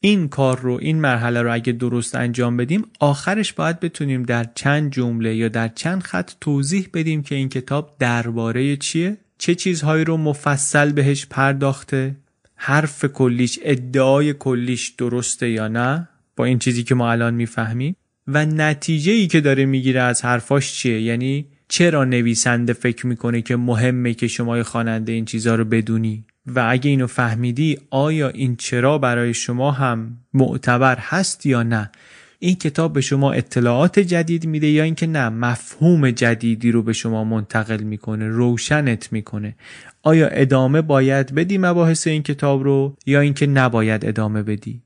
[0.00, 4.92] این کار رو این مرحله رو اگه درست انجام بدیم آخرش باید بتونیم در چند
[4.92, 10.16] جمله یا در چند خط توضیح بدیم که این کتاب درباره چیه؟ چه چیزهایی رو
[10.16, 12.16] مفصل بهش پرداخته؟
[12.54, 17.96] حرف کلیش ادعای کلیش درسته یا نه؟ با این چیزی که ما الان می‌فهمیم.
[18.26, 23.56] و نتیجه ای که داره می‌گیره از حرفاش چیه؟ یعنی چرا نویسنده فکر می‌کنه که
[23.56, 28.98] مهمه که شما خواننده این چیزها رو بدونی؟ و اگه اینو فهمیدی آیا این چرا
[28.98, 31.90] برای شما هم معتبر هست یا نه؟
[32.38, 37.24] این کتاب به شما اطلاعات جدید میده یا اینکه نه مفهوم جدیدی رو به شما
[37.24, 39.56] منتقل می‌کنه روشنت می‌کنه؟
[40.02, 44.82] آیا ادامه باید بدی مباحث این کتاب رو یا اینکه نباید ادامه بدی؟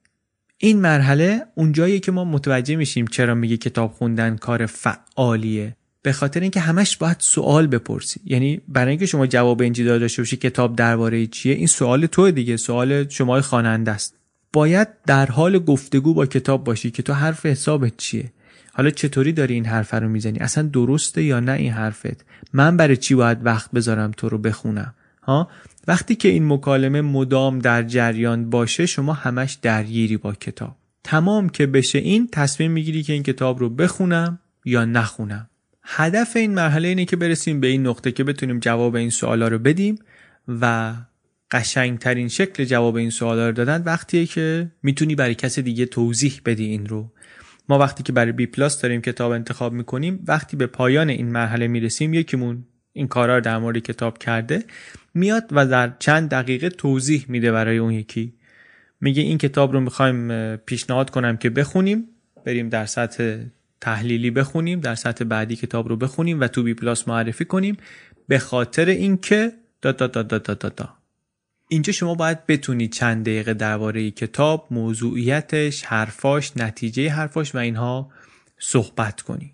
[0.59, 5.77] این مرحله اونجاییه که ما متوجه میشیم چرا میگه کتاب خوندن کار فعالیه.
[6.03, 8.21] به خاطر اینکه همش باید سوال بپرسی.
[8.25, 12.31] یعنی برای اینکه شما جواب این چیزا داشته باشی کتاب درباره چیه این سوال تو
[12.31, 14.17] دیگه سوال شما خواننده است.
[14.53, 18.33] باید در حال گفتگو با کتاب باشی که تو حرف حسابت چیه.
[18.73, 22.97] حالا چطوری داری این حرف رو می‌زنی؟ اصلا درسته یا نه این حرفت؟ من برای
[22.97, 25.49] چی باید وقت بذارم تو رو بخونم؟ ها؟
[25.89, 30.77] وقتی که این مکالمه مدام در جریان باشه شما همش درگیری با کتاب.
[31.05, 35.49] تمام که بشه این تصمیم می‌گیری که این کتاب رو بخونم یا نخونم.
[35.85, 39.59] هدف این مرحله اینه که برسیم به این نقطه که بتونیم جواب این سوالا رو
[39.59, 39.99] بدیم
[40.49, 40.95] و
[41.51, 46.65] قشنگترین شکل جواب این سوالا رو دادن وقتیه که می‌تونی برای کس دیگه توضیح بدی
[46.65, 47.13] این رو.
[47.69, 51.69] ما وقتی که برای بی پلاس داریم کتاب انتخاب می‌کنیم وقتی به پایان این مرحله
[51.69, 54.65] می‌رسیم یکیمون این کارا رو در مورد کتاب کرده
[55.15, 58.35] میاد و در چند دقیقه توضیح میده برای اون یکی.
[59.01, 62.09] میگه این کتاب رو می‌خوایم پیشنهاد کنم که بخونیم
[62.45, 63.39] بریم در سطح
[63.83, 67.77] تحلیلی بخونیم در سطح بعدی کتاب رو بخونیم و تو بی پلاس معرفی کنیم
[68.29, 70.89] به خاطر اینکه دا دا دا دا دا دا
[71.69, 78.11] اینجا شما باید بتونی چند دقیقه درباره کتاب موضوعیتش حرفاش نتیجه حرفاش و اینها
[78.59, 79.53] صحبت کنی.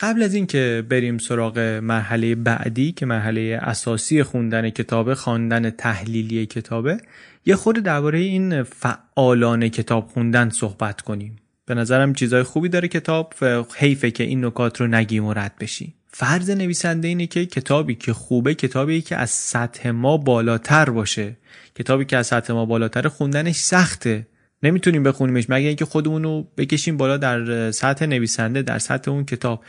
[0.00, 6.98] قبل از اینکه بریم سراغ مرحله بعدی که مرحله اساسی خوندن کتابه خواندن تحلیلی کتابه
[7.46, 11.36] یه خود درباره این فعالان کتاب خوندن صحبت کنیم.
[11.66, 15.54] به نظرم چیزای خوبی داره کتاب و حیفه که این نکات رو نگیم و رد
[15.60, 21.36] بشی فرض نویسنده اینه که کتابی که خوبه کتابی که از سطح ما بالاتر باشه.
[21.74, 24.26] کتابی که از سطح ما بالاتر خوندنش سخته.
[24.62, 29.64] نمی‌تونیم بخونیمش مگه اینکه خودمون رو بکشیم بالا در سطح نویسنده در سطح اون کتاب.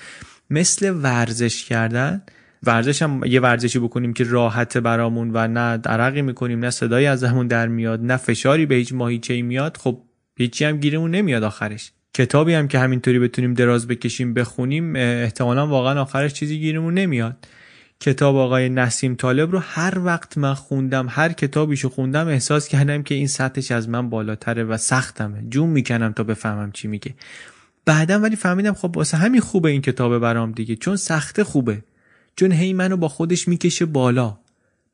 [0.50, 2.22] مثل ورزش کردن
[2.64, 7.24] ورزش هم یه ورزشی بکنیم که راحت برامون و نه درقی می‌کنیم نه صدایی از
[7.24, 10.02] همون در میاد نه فشاری به هیچ ماهیچه میاد خب
[10.38, 11.92] هیچی هم گیرمون نمیاد آخرش.
[12.14, 17.48] کتابی هم که همینطوری بتونیم دراز بکشیم بخونیم احتمالا واقعا آخرش چیزی گیرمون نمیاد.
[18.00, 23.16] کتاب آقای نسیم طالب رو هر وقت من خوندم هر کتابیشو خوندم احساس کردم که
[23.16, 25.44] این سطحش از من بالاتره و سختمه.
[25.50, 27.16] جون می‌کنم تا بفهمم چی میگه.
[27.86, 31.84] بعدم ولی فهمیدم خب واسه همین خوبه این کتاب برام دیگه چون سخته خوبه.
[32.36, 34.38] چون هی منو با خودش می‌کشه بالا.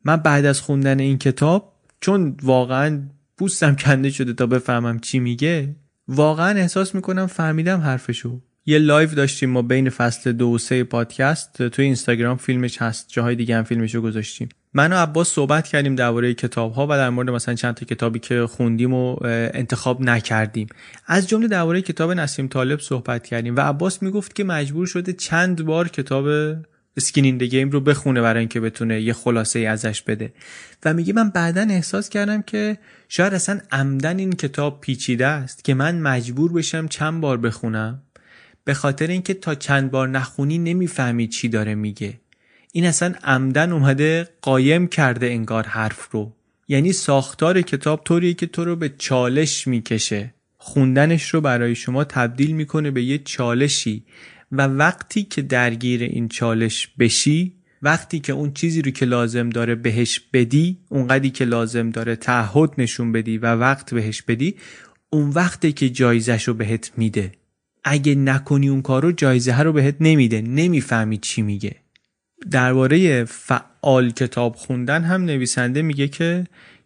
[0.06, 3.02] من بعد از خوندن این کتاب چون واقعا
[3.38, 5.76] پوستم کنده شده تا بفهمم چی میگه
[6.08, 8.42] واقعا احساس می‌کنم فهمیدم حرفشو.
[8.66, 13.36] یه live داشتیم ما بین فصل دو و سه پادکست توی اینستاگرام فیلمش هست جاهای
[13.36, 14.50] دیگه هم فیلمشو گذاشتیم.
[14.74, 18.20] من و عباس صحبت کردیم درباره کتاب ها و در مورد مثلا چند تا کتابی
[18.20, 19.18] که خوندیم و
[19.54, 20.68] انتخاب نکردیم.
[21.08, 25.66] از جمله درباره کتاب نسیم طالب صحبت کردیم و عباس می‌گفت که مجبور شده چند
[25.66, 26.26] بار کتاب
[26.98, 30.34] اسکین این گیم رو بخونه برای اینکه بتونه یه خلاصه ای ازش بده.
[30.86, 32.78] و میگه من بعدا احساس کردم که
[33.10, 38.02] شاید اصلا عمدن این کتاب پیچیده است که من مجبور بشم چند بار بخونم
[38.64, 42.20] به خاطر اینکه تا چند بار نخونی نمی‌فهمی چی داره میگه.
[42.72, 46.34] این اصلا عمدن اومده قایم کرده انگار حرف رو.
[46.68, 50.34] یعنی ساختار کتاب طوریه که تو رو به چالش می‌کشه.
[50.58, 54.04] خوندنش رو برای شما تبدیل می‌کنه به یه چالشی.
[54.54, 59.76] و وقتی که درگیر این چالش بشی وقتی که اون چیزی رو که لازم داره
[59.76, 64.56] بهش بدی اونقدی که لازم داره تعهد نشون بدی و وقت بهش بدی
[65.10, 67.32] اون وقتی که جایزش رو بهت میده.
[67.84, 70.42] اگه نکنی اون کارو جایزه رو بهت نمیده.
[70.42, 71.76] نمی‌فهمی چی میگه.
[72.52, 76.44] درباره فعال کتاب خوندن هم نویسنده میگه که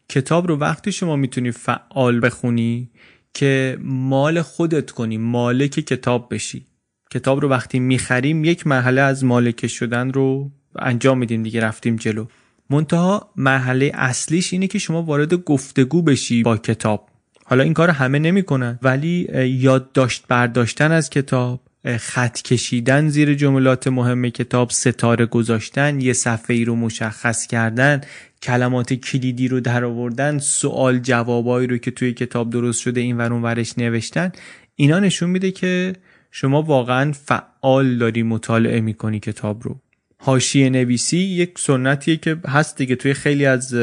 [0.09, 2.89] کتاب رو وقتی شما می‌تونی فعال بخونی
[3.33, 6.65] که مال خودت کنی مالک کتاب بشی.
[7.11, 12.25] کتاب رو وقتی می‌خریم یک مرحله از مالک شدن رو انجام میدیم دیگه رفتیم جلو.
[12.69, 17.07] منتها مرحله اصلیش اینه که شما وارد گفتگو بشی با کتاب.
[17.45, 21.61] حالا این کار همه نمی‌کنن ولی یادداشت برداشتن از کتاب
[21.97, 28.01] خط کشیدن زیر جملات مهم کتاب ستاره گذاشتن یه صفحه ای رو مشخص کردن
[28.41, 33.41] کلمات کلیدی رو در آوردن سوال جوابایی رو که توی کتاب درست شده این ورون
[33.41, 34.31] ورش نوشتن
[34.75, 35.93] اینا نشون میده که
[36.31, 39.81] شما واقعا فعال داری مطالعه می‌کنی کتاب رو.
[40.19, 42.95] حاشیه نویسی یک سنتیه که هست دیگه.
[42.95, 43.73] توی خیلی از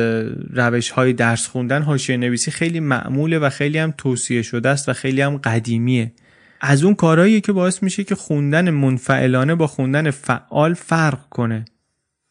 [0.50, 4.92] روش های درس خوندن حاشیه نویسی خیلی معموله و خیلی هم توصیه شده است و
[4.92, 6.12] خیلی هم قدیمیه.
[6.61, 11.64] از اون کارهاییه که باعث میشه که خوندن منفعلانه با خوندن فعال فرق کنه.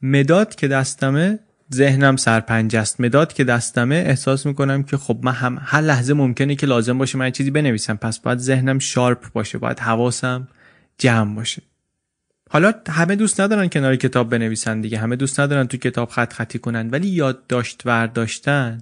[0.01, 1.39] مداد که دستمه
[1.73, 6.55] ذهنم سرپنج است مداد که دستمه احساس می‌کنم که خب من هم هر لحظه ممکنه
[6.55, 7.95] که لازم باشه من چیزی بنویسم.
[7.95, 10.47] پس باید ذهنم شارپ باشه باید حواسم
[10.97, 11.61] جمع باشه.
[12.49, 14.97] حالا همه دوست ندارن کنار کتاب بنویسن دیگه.
[14.97, 16.89] همه دوست ندارن تو کتاب خط خطی کنن.
[16.89, 18.77] ولی یادداشت ورداشتن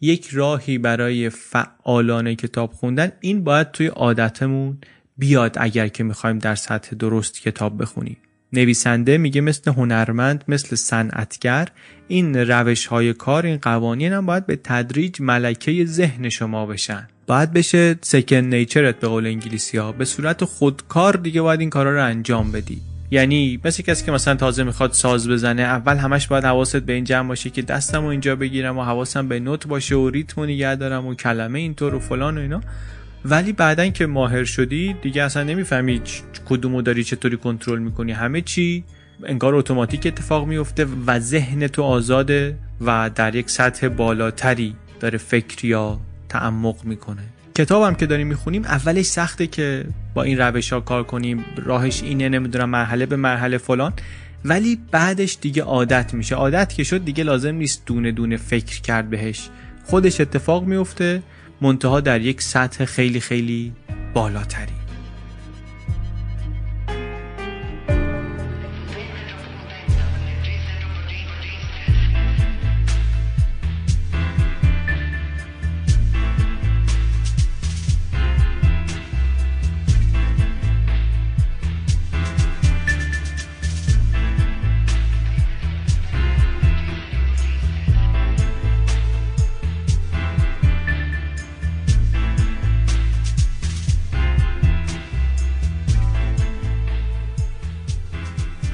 [0.00, 4.78] یک راهی برای فعالانه کتاب خوندن این باید توی عادتمون
[5.16, 8.16] بیاد اگر که می‌خوایم در سطح درست کتاب بخونیم.
[8.52, 11.68] نویسنده میگه مثل هنرمند مثل صنعتگر
[12.08, 17.08] این روش های کار این قوانین هم باید به تدریج ملکه ذهن شما بشن.
[17.26, 21.94] باید بشه سکن نیچرت به قول انگلیسی ها به صورت خودکار دیگه باید این کارا
[21.94, 22.80] رو انجام بدی.
[23.10, 27.04] یعنی مثل کسی که مثلا تازه می‌خواد ساز بزنه اول همش باید حواست به این
[27.04, 30.44] جمع باشه که دستم و اینجا بگیرم و حواسم به نوت باشه و ریتم و
[30.44, 32.60] نگه دارم و کلمه اینطور و فلان و اینا.
[33.24, 36.00] ولی بعدا که ماهر شدی دیگه اصلا نمی‌فهمی
[36.48, 38.12] کدومو داری چطوری کنترل می‌کنی.
[38.12, 38.84] همه چی
[39.24, 45.64] انگار اتوماتیک اتفاق میفته و ذهن تو آزاده و در یک سطح بالاتری داره فکر
[45.66, 47.22] یا تعمق می‌کنه.
[47.54, 51.44] کتابم که داریم می‌خونیم اولش سخته که با این روش ها کار کنیم.
[51.56, 53.92] راهش اینه نمی‌دونم مرحله به مرحله فلان.
[54.44, 56.34] ولی بعدش دیگه عادت میشه.
[56.34, 59.48] عادت که شد دیگه لازم نیست دونه دونه فکر کرد بهش.
[59.84, 61.22] خودش اتفاق میفته
[61.62, 63.72] منتها در یک سطح خیلی خیلی
[64.14, 64.81] بالاتری.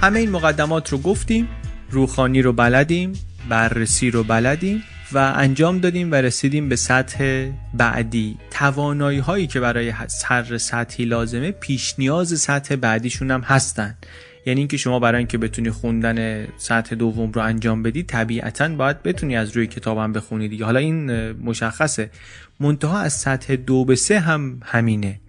[0.00, 1.48] همه این مقدمات رو گفتیم
[1.90, 3.12] روخانی رو بلدیم
[3.48, 4.82] بررسی رو بلدیم
[5.12, 8.38] و انجام دادیم و رسیدیم به سطح بعدی.
[8.50, 9.88] توانایی هایی که برای
[10.24, 13.96] هر سطحی لازمه پیش نیاز سطح بعدیشون هم هستن.
[14.46, 19.36] یعنی اینکه شما برای اینکه بتونی خوندن سطح دوم رو انجام بدی طبیعتا باید بتونی
[19.36, 20.64] از روی کتابم بخونی دیگه.
[20.64, 22.10] حالا این مشخصه.
[22.60, 25.20] منتها از سطح دو به سه هم همینه.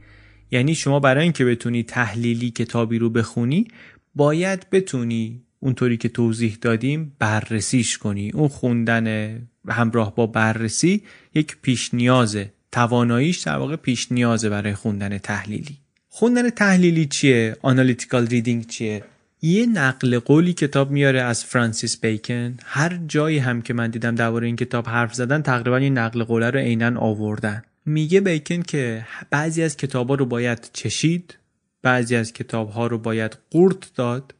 [0.51, 3.67] یعنی شما برای اینکه بتونی تحلیلی کتابی رو بخونی
[4.15, 8.31] باید بتونی اونطوری که توضیح دادیم بررسیش کنی.
[8.31, 11.03] اون خوندن همراه با بررسی
[11.35, 15.77] یک پیش نیازه تواناییش در واقع پیش نیازه برای خوندن تحلیلی.
[16.09, 19.03] خوندن تحلیلی چیه؟ analytical reading چیه؟
[19.41, 22.57] یه نقل قولی کتاب میاره از فرانسیس بیکن.
[22.63, 26.49] هر جایی هم که من دیدم درباره این کتاب حرف زدن تقریبا این نقل قوله
[26.49, 27.63] رو عینا آوردن.
[27.85, 31.38] میگه بیکن که بعضی از کتابا رو باید چشید
[31.81, 34.35] بعضی از کتاب ها رو باید قورت داد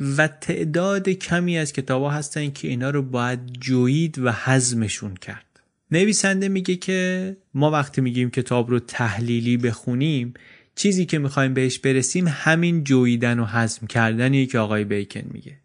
[0.00, 5.46] و تعداد کمی از کتاب ها هستن که اینا رو باید جوید و حزمشون کرد.
[5.90, 10.34] نویسنده میگه که ما وقتی میگیم کتاب رو تحلیلی بخونیم
[10.74, 15.56] چیزی که می‌خوایم بهش برسیم همین جویدن و حزم کردنیه که آقای بیکن میگه.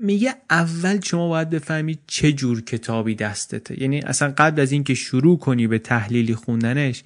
[0.00, 3.82] میگه اول شما باید بفهمید چه جور کتابی دستته.
[3.82, 7.02] یعنی اصلا قبل از اینکه شروع کنی به تحلیلی خوندنش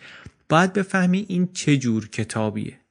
[0.49, 2.82] باید بفهمی این چه جور کتابیه.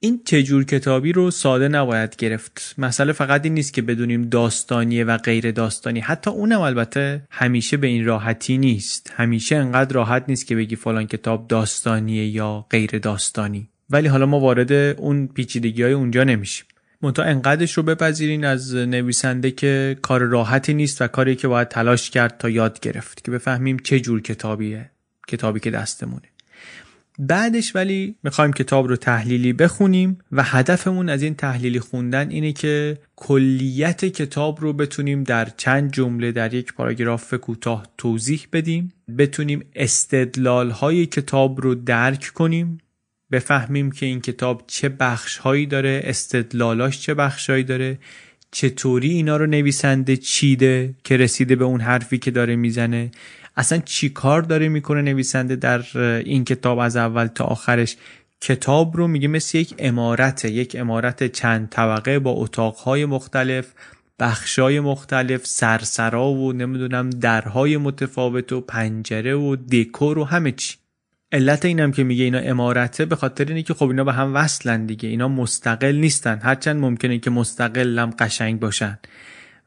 [0.00, 5.16] این چجور کتابی رو ساده نباید گرفت؟ مسئله فقط این نیست که بدونیم داستانیه و
[5.16, 6.00] غیر داستانی.
[6.00, 9.12] حتی اونم البته همیشه به این راحتی نیست.
[9.16, 13.68] همیشه انقدر راحت نیست که بگی فلان کتاب داستانیه یا غیر داستانی.
[13.90, 16.66] ولی حالا ما وارد اون پیچیدگی های اونجا نمیشیم.
[17.02, 22.10] منتها انقدرش رو بپذیرین از نویسنده که کار راحتی نیست و کاری که باید تلاش
[22.10, 24.90] کرد تا یاد گرفت که بفهمیم چه جور کتابیه
[25.28, 26.28] کتابی که دستمونه.
[27.18, 32.98] بعدش ولی می‌خوایم کتاب رو تحلیلی بخونیم و هدفمون از این تحلیلی خوندن اینه که
[33.16, 40.70] کلیت کتاب رو بتونیم در چند جمله در یک پاراگراف کوتاه توضیح بدیم بتونیم استدلال
[40.70, 42.78] های کتاب رو درک کنیم
[43.32, 47.98] بفهمیم که این کتاب چه بخش هایی داره استدلالاش چه بخش هایی داره
[48.50, 53.10] چطوری اینا رو نویسنده چیده که رسیده به اون حرفی که داره می‌زنه.
[53.58, 57.96] اصلا چی کار داره می‌کنه نویسنده در این کتاب از اول تا آخرش؟
[58.40, 63.66] کتاب رو میگه مثل یک امارت یک امارت چند طبقه با اتاقهای مختلف
[64.18, 70.76] بخشای مختلف سرسرا و نمی‌دونم درهای متفاوت و پنجره و دکور و همه چی.
[71.32, 74.86] علت اینم که میگه اینا امارته به خاطر اینه که خب اینا به هم وصلن
[74.86, 75.08] دیگه.
[75.08, 76.40] اینا مستقل نیستن.
[76.42, 78.98] هرچند ممکنه که مستقل هم قشنگ باشن.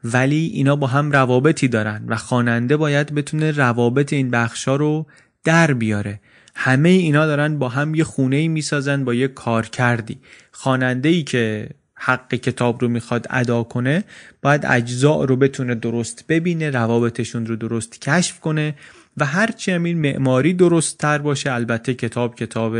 [0.04, 5.06] ولی اینا با هم روابطی دارن و خواننده باید بتونه روابط این بخشا رو
[5.44, 6.20] در بیاره.
[6.54, 10.18] همه اینا دارن با هم یه خونه ای می‌سازن با یه کار کردی
[10.52, 14.04] خواننده ای که حق کتاب رو می‌خواد ادا کنه
[14.42, 18.74] باید اجزاء رو بتونه درست ببینه روابطشون رو درست کشف کنه
[19.16, 22.76] و هرچی هم این معماری درست تر باشه البته کتاب کتاب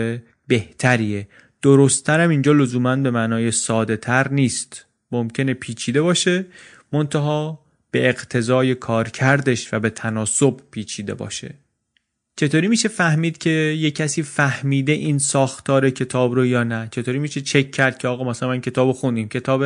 [0.47, 1.29] بهتریه.
[1.63, 4.87] درستتر هم اینجا لزوما به معنای ساده تر نیست.
[5.13, 6.45] ممکنه پیچیده باشه
[6.93, 11.55] منتها به اقتضای کارکردش و به تناسب پیچیده باشه.
[12.37, 17.41] چطوری میشه فهمید که یه کسی فهمیده این ساختار کتاب رو یا نه؟ چطوری میشه
[17.41, 19.65] چک کرد که آقا مثلا من کتاب خوندیم؟ کتاب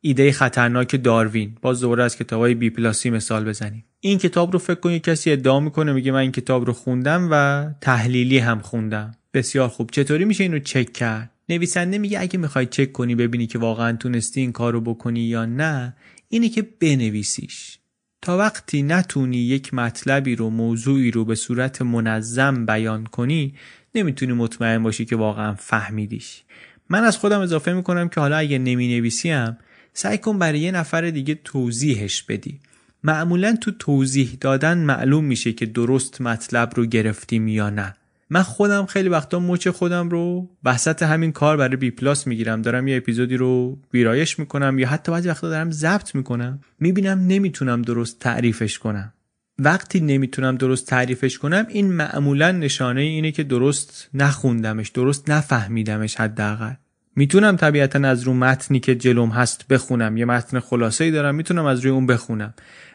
[0.00, 1.56] ایده خطرناک داروین.
[1.62, 3.84] باز دوباره از کتاب های بی پلاسی مثال بزنیم.
[4.00, 7.66] این کتاب رو فکر کنید کسی ادعا می‌کنه میگه من این کتاب رو خوندم و
[7.80, 9.14] تحلیلی هم خوندم.
[9.34, 9.90] بسیار خوب.
[9.90, 14.40] چطوری میشه اینو چک کرد؟ نویسنده میگه اگه می‌خوای چک کنی ببینی که واقعا تونستی
[14.40, 15.96] این کار رو بکنی یا نه
[16.28, 17.78] اینه که بنویسیش.
[18.22, 23.54] تا وقتی نتونی یک مطلبی رو موضوعی رو به صورت منظم بیان کنی
[23.94, 26.42] نمی‌تونی مطمئن باشی که واقعا فهمیدیش.
[26.88, 29.58] من از خودم اضافه می‌کنم که حالا اگه نمی نویسیم
[29.92, 32.60] سعی کن برای یه نفر دیگه توضیحش بدی.
[33.04, 37.96] معمولا تو توضیح دادن معلوم میشه که درست مطلب رو گرفتیم یا نه.
[38.30, 42.62] من خودم خیلی وقتا مچ خودم رو وسط همین کار برای بی پلاس می‌گیرم.
[42.62, 46.60] دارم یه اپیزودی رو ویرایش می‌کنم یا حتی بعضی وقتا دارم ضبط می‌کنم.
[46.80, 49.12] می‌بینم نمی‌تونم درست تعریفش کنم.
[49.58, 56.72] وقتی نمی‌تونم درست تعریفش کنم این معمولا نشانه اینه که درست نخوندمش درست نفهمیدمش حداقل.
[57.16, 60.16] می‌تونم طبیعتا از رو متنی که جلوم هست بخونم.
[60.16, 62.54] یه متن خلاصه ای دارم می‌تونم از روی اون بخونم.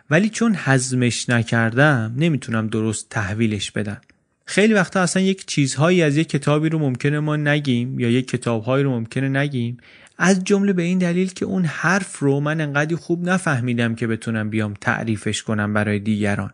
[0.09, 4.01] ولی چون حزمش نکردم نمی‌تونم درست تحویلش بدم.
[4.45, 8.83] خیلی وقتا اصلا یک چیزهایی از یک کتابی رو ممکنه ما نگیم یا یک کتابهایی
[8.83, 9.77] رو ممکنه نگیم.
[10.17, 14.49] از جمله به این دلیل که اون حرف رو من انقدر خوب نفهمیدم که بتونم
[14.49, 16.51] بیام تعریفش کنم برای دیگران.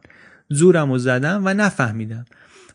[0.49, 2.25] زورم و زدم و نفهمیدم.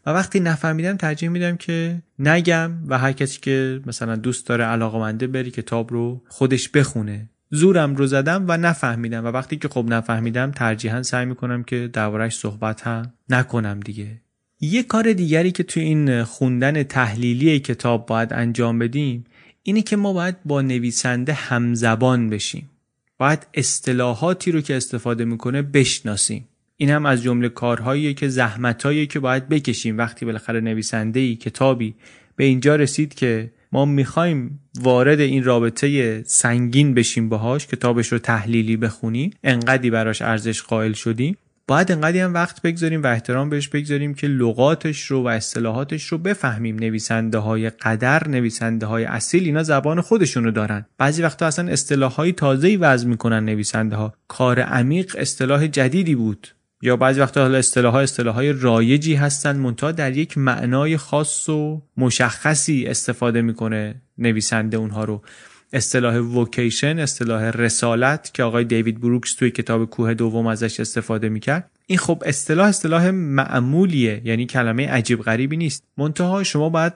[0.06, 5.26] و وقتی نفهمیدم ترجیح میدم که نگم و هر کسی که مثلا دوست داره علاقمنده
[5.26, 7.28] بری کتاب رو خودش بخونه.
[7.50, 9.24] زورم رو زدم و نفهمیدم.
[9.24, 14.20] و وقتی که خب نفهمیدم ترجیحا سعی می‌کنم که دربارهش صحبت هم نکنم دیگه.
[14.64, 19.24] یه کار دیگری که توی این خوندن تحلیلی کتاب باید انجام بدیم
[19.62, 22.70] اینه که ما باید با نویسنده همزبان بشیم.
[23.18, 26.48] باید اصطلاحاتی رو که استفاده می‌کنه بشناسیم.
[26.76, 29.98] این هم از جمله کارهایی که زحمتهایی که باید بکشیم.
[29.98, 31.94] وقتی بالاخره نویسنده ای کتابی
[32.36, 38.76] به اینجا رسید که ما می‌خوایم وارد این رابطه سنگین بشیم باهاش کتابش رو تحلیلی
[38.76, 41.36] بخونیم انقدی براش ارزش قائل شدیم.
[41.72, 46.18] باید انقدی هم وقت بگذاریم و احترام بهش بگذاریم که لغاتش رو و اصطلاحاتش رو
[46.18, 46.76] بفهمیم.
[46.76, 50.86] نویسنده های قدر نویسنده های اصیل اینا زبان خودشونو دارن.
[50.98, 56.48] بعضی وقتا اصلا اصطلاح های تازه وضع می‌کنن نویسنده ها کار عمیق اصطلاح جدیدی بود.
[56.82, 61.82] یا بعضی وقتا حالا اصطلاح اصطلاح های رایجی هستن منتها در یک معنای خاص و
[61.96, 65.22] مشخصی استفاده می‌کنه نویسنده اونها رو.
[65.72, 71.70] اصطلاح ووکیشن اصطلاح رسالت که آقای دیوید بروکس توی کتاب کوه دوم ازش استفاده می‌کرد.
[71.86, 75.84] این خب اصطلاح اصطلاح معمولیه یعنی کلمه عجیب غریبی نیست.
[75.98, 76.92] منتها شما باید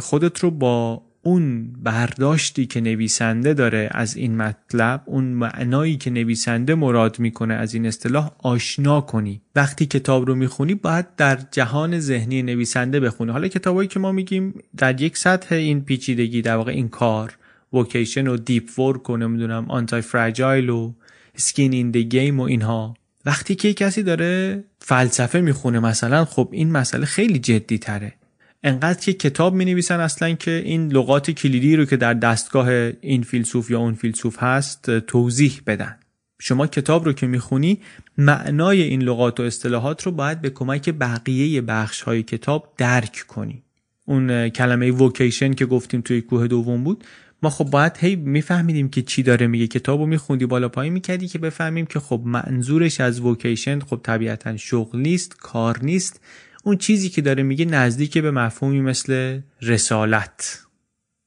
[0.00, 6.74] خودت رو با اون برداشتی که نویسنده داره از این مطلب اون معنایی که نویسنده
[6.74, 9.40] مراد می‌کنه از این اصطلاح آشنا کنی.
[9.56, 13.32] وقتی کتاب رو می‌خونی باید در جهان ذهنی نویسنده بخونی.
[13.32, 17.36] حالا کتابایی که ما میگیم در یک سطح این پیچیدگی در واقع این کار.
[17.72, 20.92] وکیشن و deep work و نمی‌دونم antifragile و
[21.36, 22.94] skin in the game و اینها.
[23.26, 28.14] وقتی که کسی داره فلسفه می‌خونه مثلا خب این مسئله خیلی جدی تره
[28.62, 32.68] انقدر که کتاب می نویسن اصلا که این لغات کلیدی رو که در دستگاه
[33.00, 35.96] این فیلسوف یا اون فیلسوف هست توضیح بدن.
[36.40, 37.78] شما کتاب رو که می‌خونی
[38.18, 43.62] معنای این لغات و اصطلاحات رو باید به کمک بقیه بخش های کتاب درک کنی.
[44.06, 47.04] اون کلمه ووکیشن که گفتیم توی کوه دوم بود
[47.42, 49.66] ما خب باید هی میفهمیدیم که چی داره میگه.
[49.66, 54.98] کتابو میخوندی بالا پایین می‌کردی که بفهمیم که خب منظورش از ووکیشن خب طبیعتا شغل
[54.98, 56.20] نیست کار نیست.
[56.64, 60.60] اون چیزی که داره میگه نزدیک به مفهومی مثل رسالت.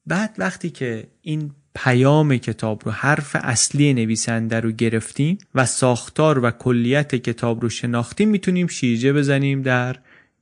[0.06, 6.50] بعد وقتی که این پیام کتاب رو حرف اصلی نویسنده رو گرفتیم و ساختار و
[6.50, 9.96] کلیت کتاب رو شناختیم می‌تونیم شیرجه بزنیم در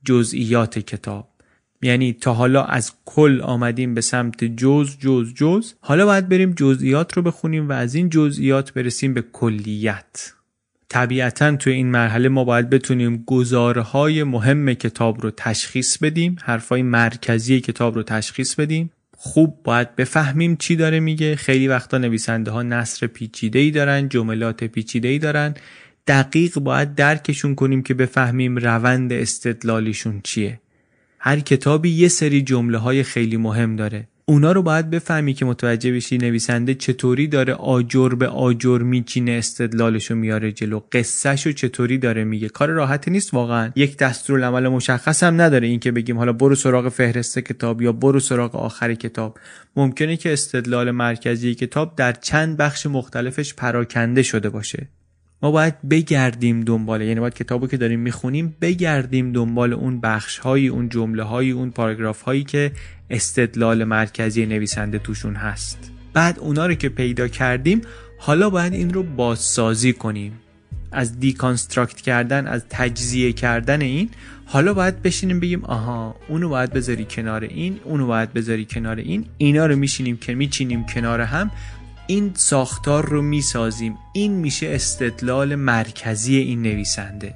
[0.05, 1.32] جزئیات کتاب.
[1.83, 5.73] یعنی تا حالا از کل آمدیم به سمت جز جز جز.
[5.79, 10.33] حالا باید بریم جزئیات رو بخونیم و از این جزئیات برسیم به کلیت.
[10.89, 17.59] طبیعتا توی این مرحله ما باید بتونیم گزارهای مهم کتاب رو تشخیص بدیم حرفای مرکزی
[17.59, 18.89] کتاب رو تشخیص بدیم.
[19.17, 21.35] خوب باید بفهمیم چی داره میگه.
[21.35, 25.53] خیلی وقتا نویسنده ها نصر پیچیده دارن جملات پیچیده دارن.
[26.07, 30.59] دقیق باید درکشون کنیم که بفهمیم روند استدلالیشون چیه.
[31.25, 34.07] هر کتابی یه سری جمله های خیلی مهم داره.
[34.25, 40.15] اونا رو باید بفهمی که متوجه بشی نویسنده چطوری داره آجر به آجر میچینه استدلالشو
[40.15, 40.79] میاره جلو.
[40.91, 42.49] قصهشو چطوری داره میگه.
[42.49, 43.71] کار راحتی نیست واقعا.
[43.75, 48.55] یک دستورالعمل مشخص هم نداره اینکه بگیم حالا برو سراغ فهرست کتاب یا برو سراغ
[48.55, 49.39] آخر کتاب.
[49.75, 54.87] ممکنه که استدلال مرکزی کتاب در چند بخش مختلفش پراکنده شده باشه.
[55.43, 60.67] ما باید بگردیم دنبال یعنی باید کتابو که داریم می‌خونیم بگردیم دنبال اون بخش های
[60.67, 62.71] اون جمله های اون پاراگراف هایی که
[63.09, 65.91] استدلال مرکزی نویسنده توشون هست.
[66.13, 67.81] بعد اونا رو که پیدا کردیم
[68.19, 70.33] حالا باید این رو بازسازی کنیم.
[70.91, 74.09] از دیکانستراکت کردن از تجزیه کردن این
[74.45, 79.25] حالا باید بشینیم بگیم آها اونو باید بذاری کنار این اونو باید بذاری کنار این
[79.37, 81.51] اینا رو میشینیم که میچینیم کنار هم
[82.07, 83.97] این ساختار رو می‌سازیم.
[84.13, 87.33] این میشه استدلال مرکزی این نویسنده.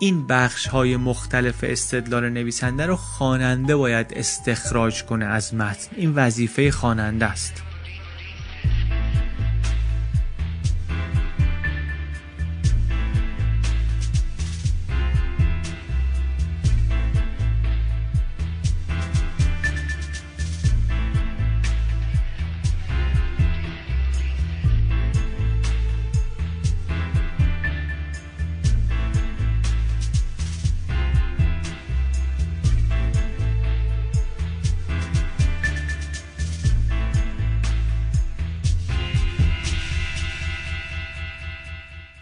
[0.00, 5.96] این بخش های مختلف استدلال نویسنده رو خواننده باید استخراج کنه از متن.
[5.96, 7.62] این وظیفه خواننده است.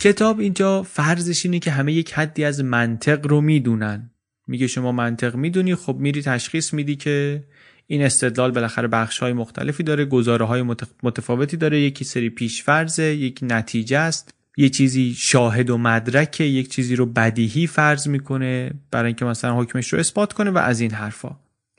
[0.04, 4.10] کتاب اینجا فرضش اینه که همه یک حدی از منطق رو می‌دونن.
[4.46, 7.44] میگه شما منطق می‌دونی خب میری تشخیص میدی که
[7.86, 10.62] این استدلال بالاخره بخش های مختلفی داره گزاره های
[11.02, 14.34] متفاوتی داره یکی سری پیشفرزه یک نتیجه است.
[14.56, 19.92] یه چیزی شاهد و مدرکه یک چیزی رو بدیهی فرض می‌کنه برای اینکه مثلا حکمش
[19.92, 21.36] رو اثبات کنه و از این حرفا.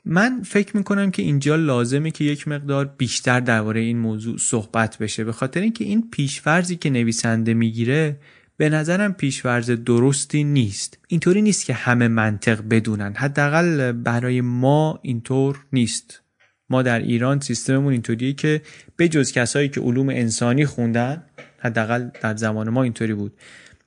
[0.08, 5.24] من فکر می‌کنم که اینجا لازمه که یک مقدار بیشتر درباره این موضوع صحبت بشه.
[5.24, 8.20] به خاطر اینکه این پیشفرزی که نویسنده می‌گیره
[8.56, 10.98] به نظرم پیشورز درستی نیست.
[11.08, 13.14] اینطوری نیست که همه منطق بدونن.
[13.14, 16.22] حداقل برای ما اینطور نیست.
[16.70, 18.62] ما در ایران سیستممون اینطوریه که
[18.96, 21.22] به جز کسایی که علوم انسانی خوندن
[21.58, 23.32] حداقل در زمان ما اینطوری بود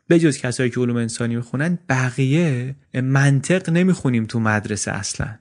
[0.07, 5.39] به جز کسایی که علوم انسانی می‌خونن بقیه منطق نمی‌خونیم تو مدرسه اصلا.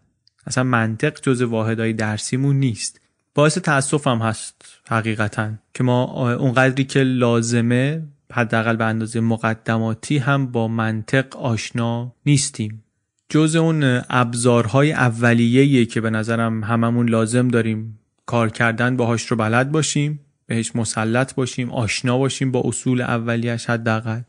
[0.49, 3.01] اصلا منطق جز واحدهای درسیمون نیست.
[3.34, 10.68] باعث تاسفم هست حقیقتا که ما اونقدری که لازمه حداقل به اندازه مقدماتی هم با
[10.68, 12.84] منطق آشنا نیستیم.
[13.28, 19.72] جز اون ابزارهای اولیه‌ایه که به نظرم هممون لازم داریم کار کردن باهاش رو بلد
[19.72, 24.20] باشیم بهش مسلط باشیم آشنا باشیم با اصول اولیش حداقل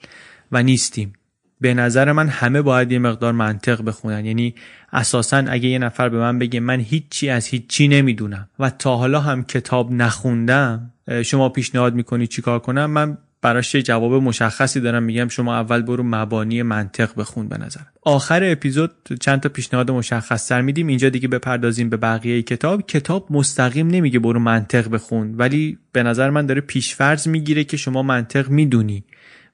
[0.52, 1.14] و نیستیم.
[1.62, 4.26] به نظر من همه باید یه مقدار منطق بخونن.
[4.26, 4.56] یعنی
[4.94, 9.20] اساسا اگه یه نفر به من بگه من هیچی از هیچی نمی‌دونم و تا حالا
[9.20, 10.94] هم کتاب نخوندم
[11.26, 16.04] شما پیشنهاد می‌کنی چیکار کنم؟ من براش یه جواب مشخصی دارم میگم شما اول برو
[16.04, 18.92] مبانی منطق بخون به نظر آخر اپیزود
[19.22, 20.88] چند تا پیشنهاد مشخص تر میدیم.
[20.88, 22.82] اینجا دیگه بپردازیم به بقیه کتاب.
[22.82, 28.04] کتاب مستقیم نمیگه برو منطق بخون ولی به نظر من داره پیشفرض می‌گیره که شما
[28.04, 29.04] منطق می‌دونی.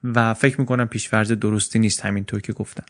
[0.03, 2.85] و فکر می‌کنم پیشفرض درستی نیست همینطور که گفتم.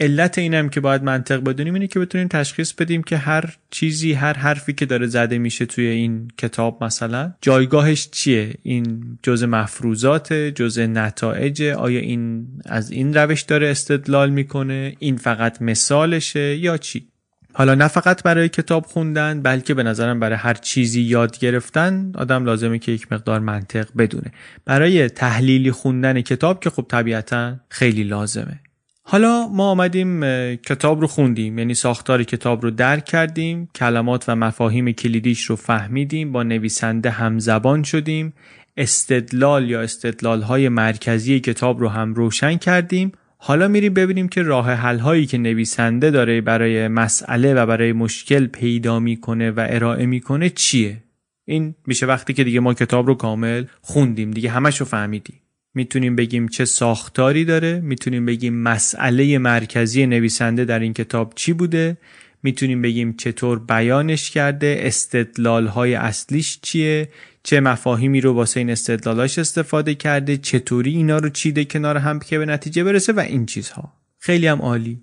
[0.00, 4.32] علت اینم که باید منطق بدونیم اینه که بتونیم تشخیص بدیم که هر چیزی هر
[4.32, 10.86] حرفی که داره زده میشه توی این کتاب مثلا جایگاهش چیه؟ این جزء مفروضات جزء
[10.86, 17.08] نتایج آیا این از این روش داره استدلال می‌کنه؟ این فقط مثالشه یا چی؟
[17.54, 22.44] حالا نه فقط برای کتاب خوندن بلکه به نظرم برای هر چیزی یاد گرفتن آدم
[22.44, 24.32] لازمه که یک مقدار منطق بدونه.
[24.64, 28.60] برای تحلیلی خوندن کتاب که خب طبیعتا خیلی لازمه.
[29.02, 30.20] حالا ما آمدیم
[30.56, 31.58] کتاب رو خوندیم.
[31.58, 37.82] یعنی ساختار کتاب رو درک کردیم کلمات و مفاهیم کلیدیش رو فهمیدیم با نویسنده همزبان
[37.82, 38.32] شدیم.
[38.76, 43.12] استدلال یا استدلال های مرکزی کتاب رو هم روشن کردیم.
[43.40, 48.46] حالا میریم ببینیم که راه حل هایی که نویسنده داره برای مسئله و برای مشکل
[48.46, 51.02] پیدا می‌کنه و ارائه می‌کنه چیه؟
[51.44, 54.30] این میشه وقتی که دیگه ما کتاب رو کامل خوندیم.
[54.30, 55.40] دیگه همش رو فهمیدیم.
[55.74, 61.96] می‌تونیم بگیم چه ساختاری داره می‌تونیم بگیم مسئله مرکزی نویسنده در این کتاب چی بوده
[62.42, 67.08] می‌تونیم بگیم چطور بیانش کرده استدلال های اصلیش چیه
[67.48, 72.38] چه مفاهیمی رو واسه این استدلالاش استفاده کرده چطوری اینا رو چیده کنار هم که
[72.38, 73.92] به نتیجه برسه و این چیزها.
[74.18, 75.02] خیلی هم عالی.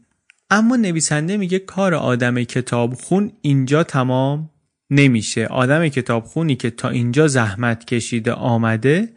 [0.49, 4.49] اما نویسنده میگه کار آدم کتاب خون اینجا تمام
[4.89, 5.45] نمیشه.
[5.45, 9.09] آدم کتاب خونی که تا اینجا زحمت کشیده آمده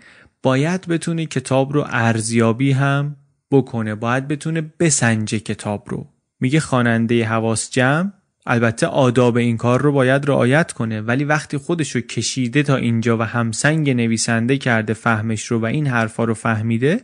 [0.42, 3.16] باید بتونه کتاب رو ارزیابی هم
[3.50, 3.94] بکنه.
[3.94, 6.06] باید بتونه بسنجه کتاب رو.
[6.40, 8.12] میگه خواننده حواس جمع
[8.50, 13.18] البته آداب این کار رو باید رعایت کنه ولی وقتی خودش رو کشیده تا اینجا
[13.18, 17.00] و همسنگ نویسنده کرده فهمش رو و این حرفا رو فهمیده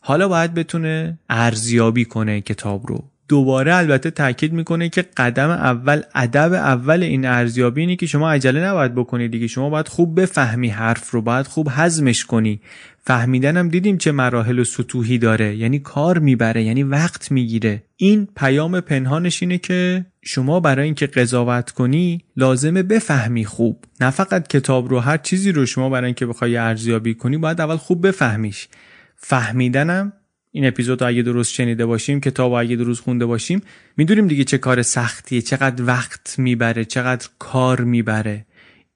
[0.00, 3.04] حالا باید بتونه ارزیابی کنه کتاب رو.
[3.30, 8.64] دوباره البته تاکید می‌کنه که قدم اول ادب اول این ارزیابی اینه که شما عجله
[8.64, 9.46] نباید بکنید دیگه.
[9.46, 12.60] شما باید خوب بفهمی حرف رو باید خوب هضمش کنی.
[13.04, 15.56] فهمیدنم دیدیم چه مراحل و سطوحی داره.
[15.56, 17.82] یعنی کار می‌بره یعنی وقت می‌گیره.
[17.96, 23.84] این پیام پنهانش اینه که شما برای اینکه قضاوت کنی لازمه بفهمی خوب.
[24.00, 27.76] نه فقط کتاب رو هر چیزی رو شما برای اینکه بخوای ارزیابی کنی باید اول
[27.76, 28.68] خوب بفهمیش.
[29.16, 30.12] فهمیدنم
[30.52, 33.62] این اپیزود اگه درست شنیده باشیم کتاب اگه درست خونده باشیم
[33.96, 38.46] می‌دونیم دیگه چه کار سختیه چقدر وقت می‌بره چقدر کار می‌بره.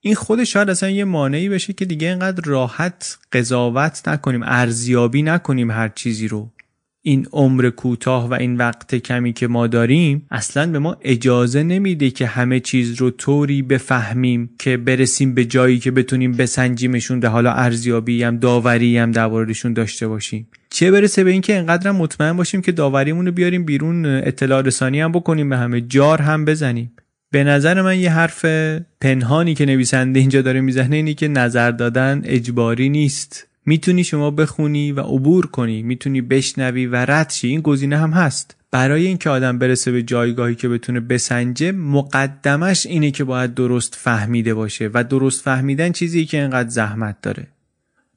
[0.01, 5.71] این خودش شاید اصلا یه مانعی بشه که دیگه اینقدر راحت قضاوت نکنیم ارزیابی نکنیم
[5.71, 6.51] هر چیزی رو.
[7.07, 12.11] این عمر کوتاه و این وقت کمی که ما داریم اصلا به ما اجازه نمیده
[12.11, 17.53] که همه چیز رو طوری بفهمیم که برسیم به جایی که بتونیم بسنجیمشون ده حالا
[17.53, 20.49] ارزیابی هم داوری هم دربارهشون داشته باشیم.
[20.75, 25.13] چه برسه به اینکه انقدر مطمئن باشیم که داوریمون رو بیاریم بیرون اطلاع رسانی هم
[25.13, 26.93] بکنیم به همه جار هم بزنیم.
[27.31, 28.45] به نظر من یه حرف
[29.01, 33.47] پنهانی که نویسنده اینجا داره می‌زنه اینی که نظر دادن اجباری نیست.
[33.67, 37.49] می‌تونی شما بخونی و عبور کنی می‌تونی بشنوی و رد شی.
[37.49, 38.57] این گزینه هم هست.
[38.71, 44.55] برای اینکه آدم برسه به جایگاهی که بتونه بسنجه مقدمش اینه که باید درست فهمیده
[44.55, 47.47] باشه و درست فهمیدن چیزی که اینقدر زحمت داره.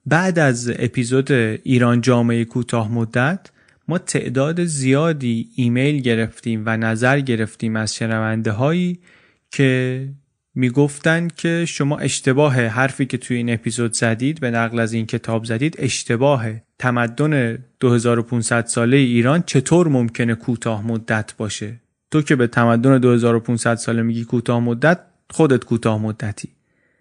[0.10, 3.50] بعد از اپیزود ایران جامعه کوتاه مدت
[3.88, 9.00] ما تعداد زیادی ایمیل گرفتیم و نظر گرفتیم از شنونده هایی
[9.52, 10.10] که
[10.56, 15.46] می‌گفتن که شما اشتباه حرفی که توی این اپیزود زدید به نقل از این کتاب
[15.46, 21.82] زدید اشتباهه تمدن 2500 ساله ایران چطور ممکنه کوتاه مدت باشه؟
[22.12, 25.00] تو که به تمدن 2500 ساله میگی کوتاه مدت
[25.30, 26.50] خودت کوتاه مدتی.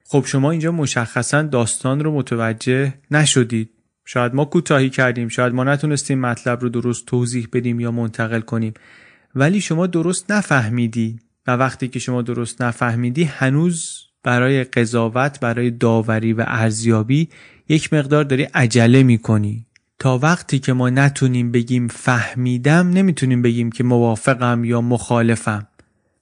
[0.09, 3.71] خب شما اینجا مشخصا داستان رو متوجه نشدید.
[4.05, 8.75] شاید ما کوتاهی کردیم شاید ما نتونستیم مطلب رو درست توضیح بدیم یا منتقل کنیم.
[9.35, 16.33] ولی شما درست نفهمیدی و وقتی که شما درست نفهمیدی هنوز برای قضاوت برای داوری
[16.33, 17.29] و ارزیابی
[17.69, 19.67] یک مقدار داری عجله می‌کنی.
[19.99, 25.67] تا وقتی که ما نتونیم بگیم فهمیدم نمی‌تونیم بگیم که موافقم یا مخالفم.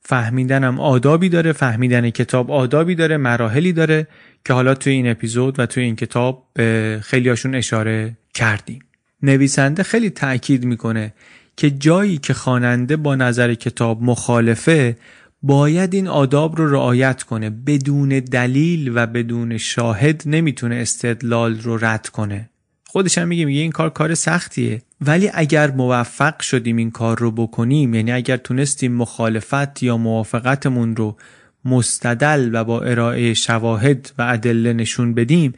[0.05, 4.07] فهمیدنم آدابی داره فهمیدن کتاب آدابی داره مراحلی داره
[4.45, 8.79] که حالا توی این اپیزود و توی این کتاب به خیلیاشون اشاره کردیم.
[9.23, 11.15] نویسنده خیلی تاکید می‌کنه
[11.57, 14.97] که جایی که خواننده با نظر کتاب مخالفه
[15.43, 17.51] باید این آداب رو رعایت کنه.
[17.51, 22.51] بدون دلیل و بدون شاهد نمی‌تونه استدلال رو رد کنه.
[22.95, 24.83] خودش هم میگه میگه این کار کار سختیه.
[25.01, 31.17] ولی اگر موفق شدیم این کار رو بکنیم یعنی اگر تونستیم مخالفت یا موافقتمون رو
[31.65, 35.55] مستدل و با ارائه شواهد و ادله نشون بدیم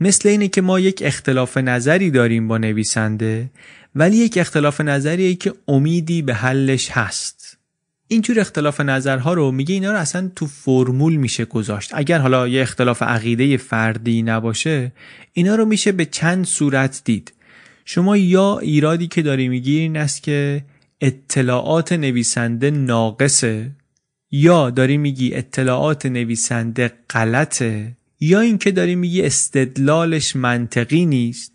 [0.00, 3.50] مثل اینه که ما یک اختلاف نظری داریم با نویسنده
[3.94, 7.39] ولی یک اختلاف نظریه که امیدی به حلش هست.
[8.12, 11.90] اینجور اختلاف نظرها رو میگه اینا رو اصلا تو فرمول میشه گذاشت.
[11.94, 14.92] اگر حالا یه اختلاف عقیده فردی نباشه
[15.32, 17.32] اینا رو میشه به چند صورت دید.
[17.84, 20.64] شما یا ایرادی که داری میگی این است که
[21.00, 23.70] اطلاعات نویسنده ناقصه
[24.30, 31.52] یا داری میگی اطلاعات نویسنده غلطه یا اینکه داری میگی استدلالش منطقی نیست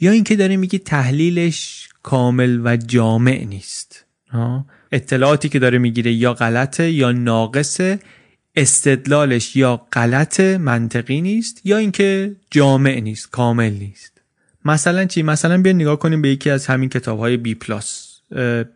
[0.00, 4.04] یا اینکه داری میگی تحلیلش کامل و جامع نیست.
[4.92, 7.98] اطلاعاتی که داره می‌گیره یا غلطه یا ناقصه
[8.56, 14.20] استدلالش یا غلط منطقی نیست یا اینکه جامع نیست کامل نیست.
[14.64, 18.08] مثلا چی؟ مثلا بیا نگاه کنیم به یکی از همین کتاب های بی پلاس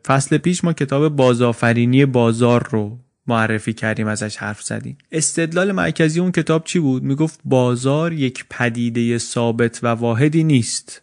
[0.07, 4.99] فصل پیش ما کتاب بازآفرینی بازار رو معرفی کردیم ازش حرف زدیم.
[5.13, 11.03] استدلال مرکزی اون کتاب چی بود؟ می‌گفت بازار یک پدیده ثابت و واحدی نیست.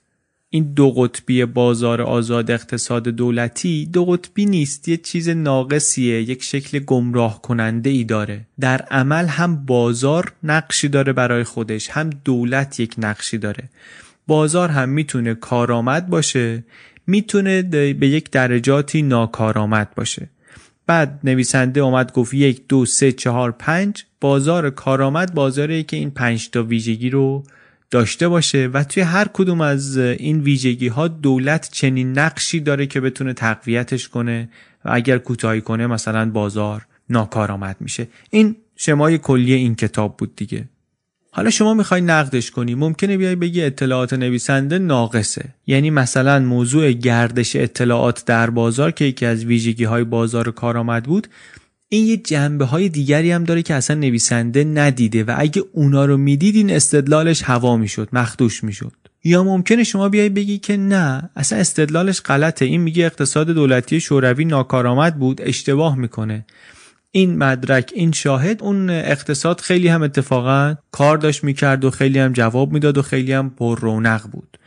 [0.52, 6.80] این دو قطبی بازار آزاد اقتصاد دولتی دو قطبی نیست یه چیز ناقصیه یک شکل
[6.80, 8.45] گمراه کننده ای داره.
[8.60, 13.70] در عمل هم بازار نقشی داره برای خودش هم دولت یک نقشی داره.
[14.28, 16.64] بازار هم می‌تونه کارآمد باشه
[17.08, 17.62] می‌تونه
[17.93, 20.30] به یک درجاتی ناکارآمد باشه.
[20.88, 24.04] بعد نویسنده اومد گفت یک دو سه چهار پنج.
[24.22, 27.43] بازار کارآمد بازاری که این پنج تا ویژگی رو
[27.91, 33.01] داشته باشه و توی هر کدوم از این ویژگی ها دولت چنین نقشی داره که
[33.01, 34.49] بتونه تقویتش کنه
[34.85, 38.07] و اگر کوتاهی کنه مثلا بازار ناکارآمد میشه.
[38.29, 40.69] این شمای کلی این کتاب بود دیگه.
[41.31, 45.45] حالا شما می‌خوای نقدش کنی ممکنه بیای بگی اطلاعات نویسنده ناقصه.
[45.67, 51.27] یعنی مثلا موضوع گردش اطلاعات در بازار که یکی از ویژگی های بازار کارآمد بود
[51.89, 56.17] این یه جنبه های دیگری هم داره که اصلا نویسنده ندیده و اگه اونا رو
[56.17, 58.91] می‌دید این استدلالش هوا می‌شد مخدوش می‌شد.
[59.23, 62.65] یا ممکنه شما بیای بگی که نه اصلا استدلالش غلطه.
[62.65, 66.45] این میگه اقتصاد دولتی شوروی ناکارآمد بود اشتباه می‌کنه.
[67.11, 72.33] این مدرک این شاهد اون اقتصاد خیلی هم اتفاقا کار داشت می‌کرد و خیلی هم
[72.33, 74.57] جواب می‌داد و خیلی هم پر رونق بود.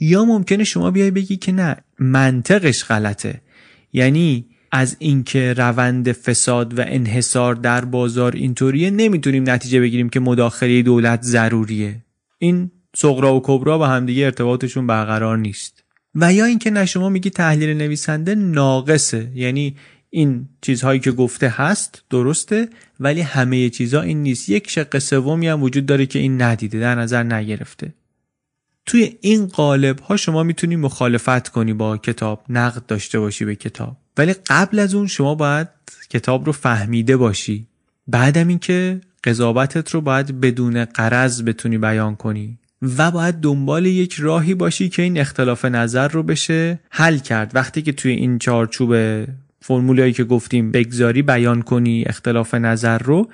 [0.00, 3.40] یا ممکنه شما بیای بگی که نه منطقش غلطه.
[3.92, 10.82] یعنی از اینکه روند فساد و انحصار در بازار اینطوریه نمی‌تونیم نتیجه بگیریم که مداخله
[10.82, 12.04] دولت ضروریه.
[12.38, 15.84] این صغرا و کبرا با همدیگه ارتباطشون برقرار نیست.
[16.14, 19.30] و یا اینکه نه شما میگی تحلیل نویسنده ناقصه.
[19.34, 19.76] یعنی
[20.10, 22.68] این چیزهایی که گفته هست درسته
[23.00, 24.48] ولی همه چیزها این نیست.
[24.48, 27.94] یک شق سومی هم وجود داره که این ندیده در نظر نگرفته.
[28.86, 34.01] توی این قالب ها شما می‌تونی مخالفت کنی با کتاب نقد داشته باشی به کتاب.
[34.16, 35.68] ولی قبل از اون شما باید
[36.10, 37.66] کتاب رو فهمیده باشی.
[38.06, 42.58] بعدم اینکه قضاوتت رو باید بدون قرض بتونی بیان کنی.
[42.98, 47.50] و باید دنبال یک راهی باشی که این اختلاف نظر رو بشه حل کرد.
[47.54, 48.96] وقتی که توی این چارچوب
[49.60, 53.30] فرمولایی که گفتیم بگذاری بیان کنی اختلاف نظر رو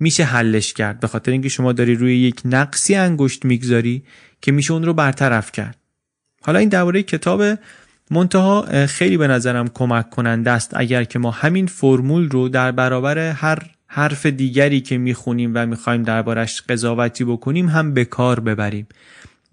[0.00, 1.00] میشه حلش کرد.
[1.00, 4.02] به خاطر اینکه شما داری روی یک نقصی انگشت می‌گذاری
[4.40, 5.76] که میشه اون رو برطرف کرد.
[6.42, 7.42] حالا این درباره کتاب
[8.12, 13.18] منتها خیلی به نظرم کمک کننده است اگر که ما همین فرمول رو در برابر
[13.18, 18.86] هر حرف دیگری که می‌خونیم و می‌خوایم دربارش قضاوتی بکنیم هم به کار ببریم.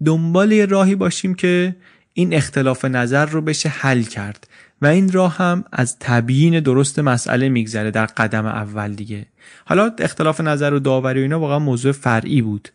[0.04, 1.76] دنبال یه راهی باشیم که
[2.12, 4.48] این اختلاف نظر رو بشه حل کرد
[4.82, 9.26] و این راه هم از تبیین درست مسئله میگذره در قدم اول دیگه.
[9.64, 12.68] حالا اختلاف نظر و داوری و اینا واقعا موضوع فرعی بود.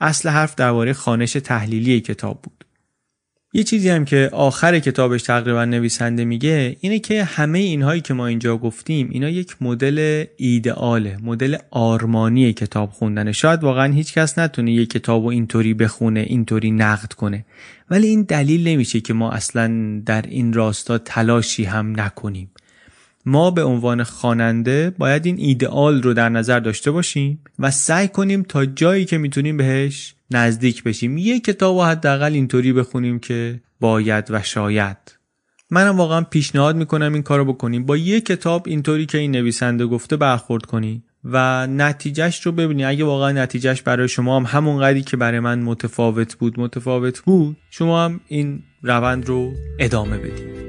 [0.00, 2.57] اصل حرف درباره خانش تحلیلی کتاب بود.
[3.58, 8.26] یه چیزی هم که آخر کتابش تقریبا نویسنده میگه اینه که همه اینهایی که ما
[8.26, 13.32] اینجا گفتیم اینا یک مدل ایدئاله مدل آرمانی کتاب خوندنه.
[13.32, 17.44] شاید واقعا هیچ کس نتونه یک کتاب و اینطوری بخونه اینطوری نقد کنه.
[17.90, 22.50] ولی این دلیل نمیشه که ما اصلا در این راستا تلاشی هم نکنیم.
[23.28, 28.42] ما به عنوان خواننده باید این ایدئال رو در نظر داشته باشیم و سعی کنیم
[28.42, 31.18] تا جایی که می‌تونیم بهش نزدیک بشیم.
[31.18, 34.96] یه کتاب و حداقل اینطوری بخونیم که باید و شاید.
[35.70, 37.86] منم واقعا پیشنهاد می‌کنم این کارو بکنیم.
[37.86, 42.84] با یه کتاب اینطوری که این نویسنده گفته برخورد کنی و نتیجهش رو ببینی.
[42.84, 47.56] اگه واقعا نتیجهش برای شما هم همون قدری که برای من متفاوت بود متفاوت بود
[47.70, 50.67] شما هم این روند رو ادامه بدید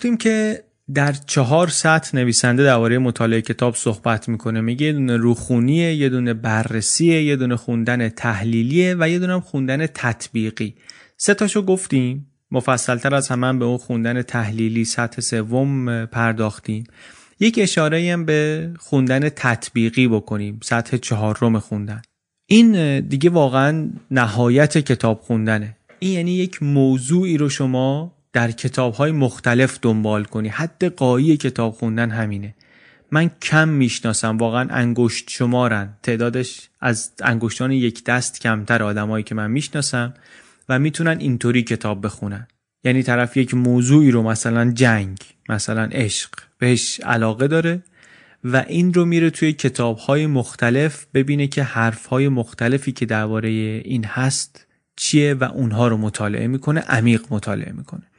[0.00, 4.60] گفتیم که در چهار سطح نویسنده درباره مطالعه کتاب صحبت می‌کنه.
[4.60, 9.86] میگه یه دونه روخونیه یه دونه بررسیه یه دونه خوندن تحلیلیه و یه دونه خوندن
[9.86, 10.74] تطبیقی.
[11.16, 12.26] سه تاشو گفتیم.
[12.50, 16.84] مفصلتر از همه به اون خوندن تحلیلی سطح سوم پرداختیم.
[17.40, 20.60] یک اشاره هم به خوندن تطبیقی بکنیم.
[20.62, 22.02] سطح چهارم خوندن.
[22.46, 25.76] این دیگه واقعا نهایت کتاب خوندنه.
[25.98, 30.48] این یعنی یک موضوعی رو شما در کتاب های مختلف دنبال کنی.
[30.48, 32.54] حد قایی کتاب خوندن همینه.
[33.10, 34.36] من کم می‌شناسم.
[34.36, 35.96] واقعا انگشت شمارن.
[36.02, 40.14] تعدادش از انگشتان یک دست کمتر آدمایی که من می‌شناسم
[40.68, 42.46] و می‌تونن اینطوری کتاب بخونن.
[42.84, 45.18] یعنی طرف یک موضوعی رو مثلا جنگ
[45.48, 47.82] مثلا عشق بهش علاقه داره
[48.44, 53.48] و این رو میره توی کتاب های مختلف ببینه که حرف های مختلفی که درباره
[53.84, 54.66] این هست
[54.96, 58.09] چیه و اونها رو مطالعه می‌کنه عمیق مطالعه می‌کنه.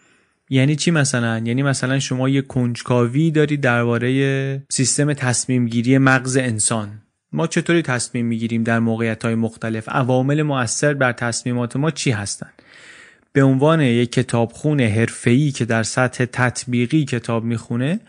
[0.53, 7.01] یعنی چی مثلا؟ یعنی مثلا شما یه کنجکاوی داری درباره سیستم تصمیم گیری مغز انسان.
[7.33, 12.53] ما چطوری تصمیم می‌گیریم در موقعیت های مختلف؟ عوامل مؤثر بر تصمیمات ما چی هستند
[13.33, 17.99] به عنوان یک کتابخون حرفه‌ای که در سطح تطبیقی کتاب می‌خونه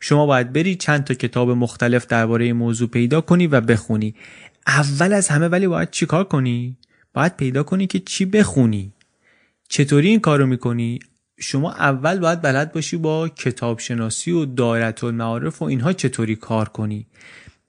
[0.00, 4.14] شما باید بری چند تا کتاب مختلف درباره موضوع پیدا کنی و بخونی.
[4.66, 6.76] اول از همه ولی باید چیکار کنی؟
[7.14, 8.92] باید پیدا کنی که چی بخونی.
[9.68, 10.98] چطوری این کارو می‌کنی؟
[11.40, 16.68] شما اول باید بلد باشی با کتاب شناسی و دایره المعارف و اینها چطوری کار
[16.68, 17.06] کنی.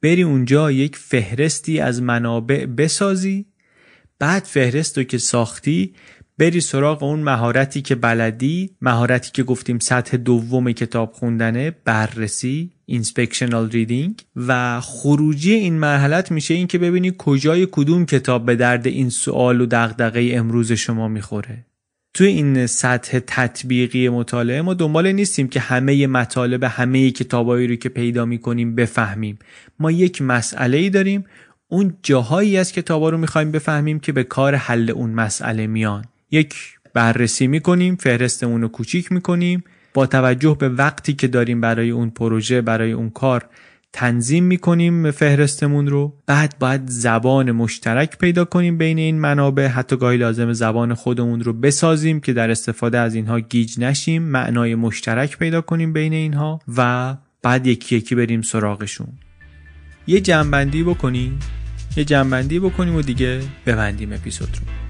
[0.01, 3.45] بری اونجا یک فهرستی از منابع بسازی
[4.19, 5.93] بعد فهرست رو که ساختی
[6.38, 13.70] بری سراغ اون مهارتی که بلدی مهارتی که گفتیم سطح دوم کتاب خوندنه بررسی inspectional
[13.70, 19.09] reading و خروجی این مرحلت میشه این که ببینی کجای کدوم کتاب به درد این
[19.09, 21.65] سوال و دغدغه امروز شما می‌خوره.
[22.14, 27.89] توی این سطح تطبیقی مطالعه ما دنبال نیستیم که همه مطالب همه کتابایی رو که
[27.89, 29.39] پیدا می‌کنیم بفهمیم.
[29.80, 31.26] ما یک مسئله ای داریم
[31.68, 36.05] اون جاهایی از کتابا رو می‌خوایم بفهمیم که به کار حل اون مسئله میان.
[36.32, 36.55] یک
[36.93, 39.64] بررسی می‌کنیم فهرستمون رو کوچیک می‌کنیم.
[39.93, 43.45] با توجه به وقتی که داریم برای اون پروژه برای اون کار
[43.94, 46.14] تنظیم می‌کنیم فهرستمون رو.
[46.28, 49.68] بعد باید زبان مشترک پیدا کنیم بین این منابع.
[49.68, 54.76] حتی گاهی لازم زبان خودمون رو بسازیم که در استفاده از اینها گیج نشیم معنای
[54.76, 59.08] مشترک پیدا کنیم بین اینها و بعد یکی یکی بریم سراغشون.
[60.08, 61.39] یه جنبندی بکنیم
[61.98, 64.81] یه جنبندی بکنیم و دیگه ببندیم اپیزود رو.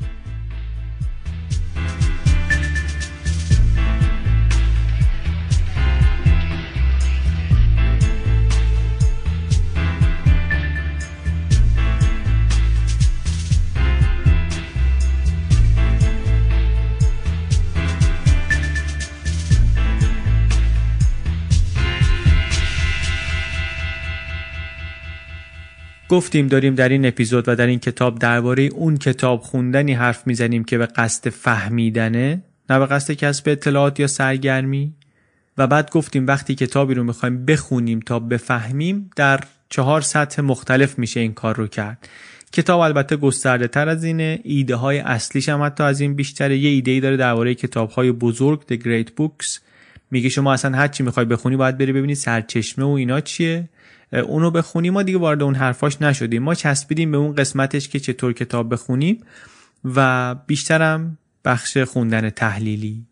[26.11, 30.63] گفتیم داریم در این اپیزود و در این کتاب درباره اون کتاب خوندنی حرف می‌زنیم
[30.63, 34.93] که به قصد فهمیدنه نه به قصد کسب اطلاعات یا سرگرمی.
[35.57, 39.39] و بعد گفتیم وقتی کتابی رو می‌خوایم بخونیم تا بفهمیم در
[39.69, 42.09] چهار سطح مختلف میشه این کار رو کرد.
[42.51, 46.57] کتاب البته گسترده تر از اینه ایده های اصلیش هم حتی از این بیشتره.
[46.57, 49.59] یه ایده ای داره درباره کتاب های بزرگ The Great Books.
[50.11, 53.69] میگه شما اصلا هر چی می‌خوای بخونی باید بری ببینی سرچشمه و اینا چیه.
[54.13, 54.93] اونو بخونیم.
[54.93, 56.43] ما دیگه وارد اون حرفاش نشدیم.
[56.43, 59.23] ما چسبیدیم به اون قسمتش که چطور کتاب بخونیم
[59.95, 63.05] و بیشترم بخش خوندن تحلیلی.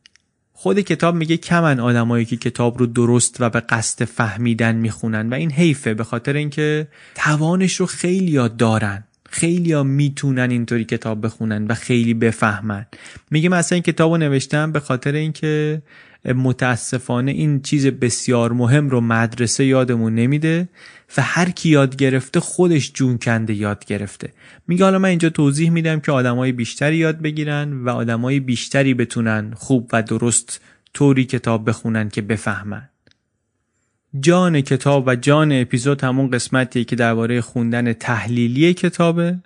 [0.54, 5.34] خود کتاب میگه کمن آدمایی که کتاب رو درست و به قصد فهمیدن می‌خونن و
[5.34, 9.04] این حیفه به خاطر اینکه توانش رو خیلی یاد دارن.
[9.30, 12.86] خیلی ها می‌تونن اینطوری کتاب بخونن و خیلی بفهمن.
[13.32, 15.82] میگه مثلا این کتاب رو نوشتم به خاطر اینکه
[16.26, 20.70] متاسفانه این چیز بسیار مهم رو مدرسه یادمون نمیده
[21.18, 24.34] و هر کی یاد گرفته خودش جون کنده یاد گرفته.
[24.68, 29.54] میگه حالا من اینجا توضیح میدم که آدمای بیشتری یاد بگیرن و آدمای بیشتری بتونن
[29.56, 30.62] خوب و درست
[30.94, 32.90] طوری کتاب بخونن که بفهمن.
[34.20, 39.40] جان کتاب و جان اپیزود همون قسمتیه که درباره خوندن تحلیلی کتابه.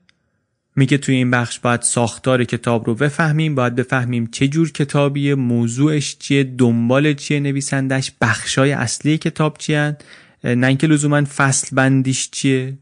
[0.75, 6.17] میگه توی این بخش باید ساختار کتاب رو بفهمیم باید بفهمیم چه جور کتابیه موضوعش
[6.17, 9.97] چیه دنبال چیه نویسندش بخشای اصلی کتاب چیه
[10.43, 12.77] نه اینکه لزوما فصل بندیش چیه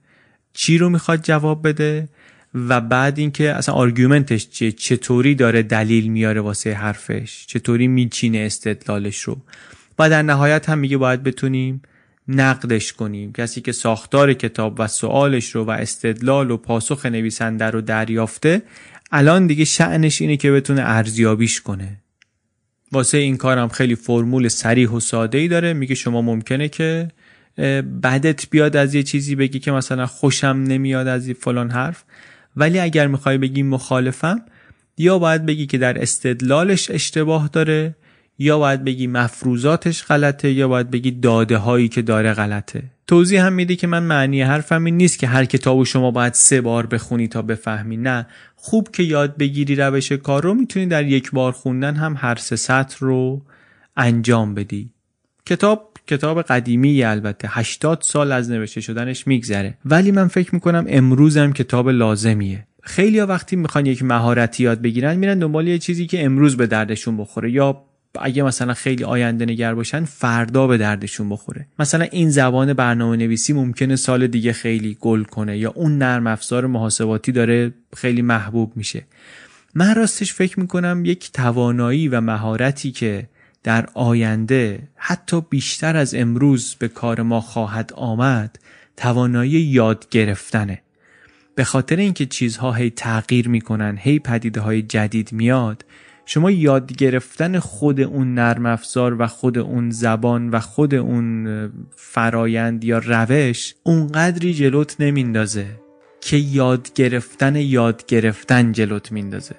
[0.53, 2.07] چی رو می‌خواد جواب بده
[2.55, 9.19] و بعد اینکه اصلا آرگومنتش چیه چطوری داره دلیل میاره واسه حرفش چطوری میچینه استدلالش
[9.19, 9.37] رو.
[9.99, 11.81] و در نهایت هم میگه باید بتونیم
[12.35, 13.33] نقدش کنیم.
[13.33, 18.61] کسی که ساختار کتاب و سوالش رو و استدلال و پاسخ نویسنده رو دریافته
[19.11, 21.97] الان دیگه شعنش اینه که بتونه ارزیابیش کنه.
[22.91, 25.73] واسه این کارم خیلی فرمول سریح و ساده ای داره.
[25.73, 27.07] میگه شما ممکنه که
[28.03, 32.03] بدت بیاد از یه چیزی بگی که مثلا خوشم نمیاد از این فلان حرف.
[32.55, 34.41] ولی اگر می‌خوای بگی مخالفم
[34.97, 37.95] یا باید بگی که در استدلالش اشتباه داره
[38.41, 42.83] یا باید بگی مفروضاتش غلطه یا باید بگی داده هایی که داره غلطه.
[43.07, 46.61] توضیح هم میده که من معنی حرفم این نیست که هر کتابو شما باید سه
[46.61, 47.97] بار بخونی تا بفهمی.
[47.97, 52.35] نه خوب که یاد بگیری روش کار رو می‌تونی در یک بار خوندن هم هر
[52.35, 53.41] سه سطر رو
[53.97, 54.89] انجام بدی.
[55.45, 59.77] کتاب کتاب قدیمی البته 80 سال از نوشته شدنش میگذره.
[59.85, 62.67] ولی من فکر می‌کنم امروزم کتاب لازمیه.
[62.83, 67.17] خیلی وقتی می‌خوان یک مهارتی یاد بگیرن میرن دنبال یه چیزی که امروز به دردشون
[67.17, 71.67] بخوره یا اگه مثلا خیلی آینده نگر باشن فردا به دردشون بخوره.
[71.79, 76.67] مثلا این زبان برنامه نویسی ممکنه سال دیگه خیلی گل کنه یا اون نرم افزار
[76.67, 79.03] محاسباتی داره خیلی محبوب میشه.
[79.75, 83.27] من راستش فکر می‌کنم یک توانایی و مهارتی که
[83.63, 88.59] در آینده حتی بیشتر از امروز به کار ما خواهد آمد
[88.97, 90.81] توانایی یاد گرفتنه.
[91.55, 95.85] به خاطر اینکه چیزها هی تغییر می‌کنن هی پدیده های جدید میاد
[96.33, 102.83] شما یاد گرفتن خود اون نرم افزار و خود اون زبان و خود اون فرایند
[102.83, 105.65] یا روش اونقدری جلوت نمیندازه
[106.21, 109.55] که یاد گرفتن یاد گرفتن جلوت میندازه.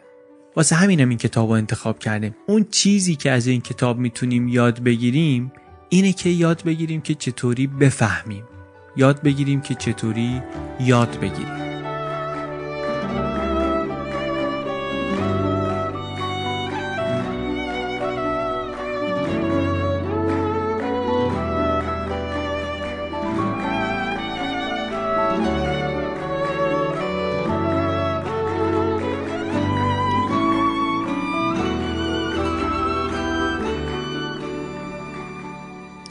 [0.57, 2.37] واسه همینم این کتاب رو انتخاب کردیم.
[2.47, 5.53] اون چیزی که از این کتاب می‌تونیم یاد بگیریم
[5.89, 8.45] اینه که یاد بگیریم که چطوری بفهمیم.
[8.97, 10.43] یاد بگیریم که چطوری
[10.81, 11.72] یاد بگیریم.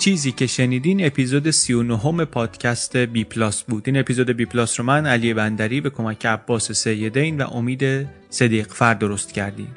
[0.01, 3.83] چیزی که شنیدین اپیزود 39 ام پادکست بی پلاس بود.
[3.85, 8.67] این اپیزود بی پلاس رو من علی بندری به کمک عباس سیدین و امید صدیق
[8.67, 9.75] فرد درست کردیم.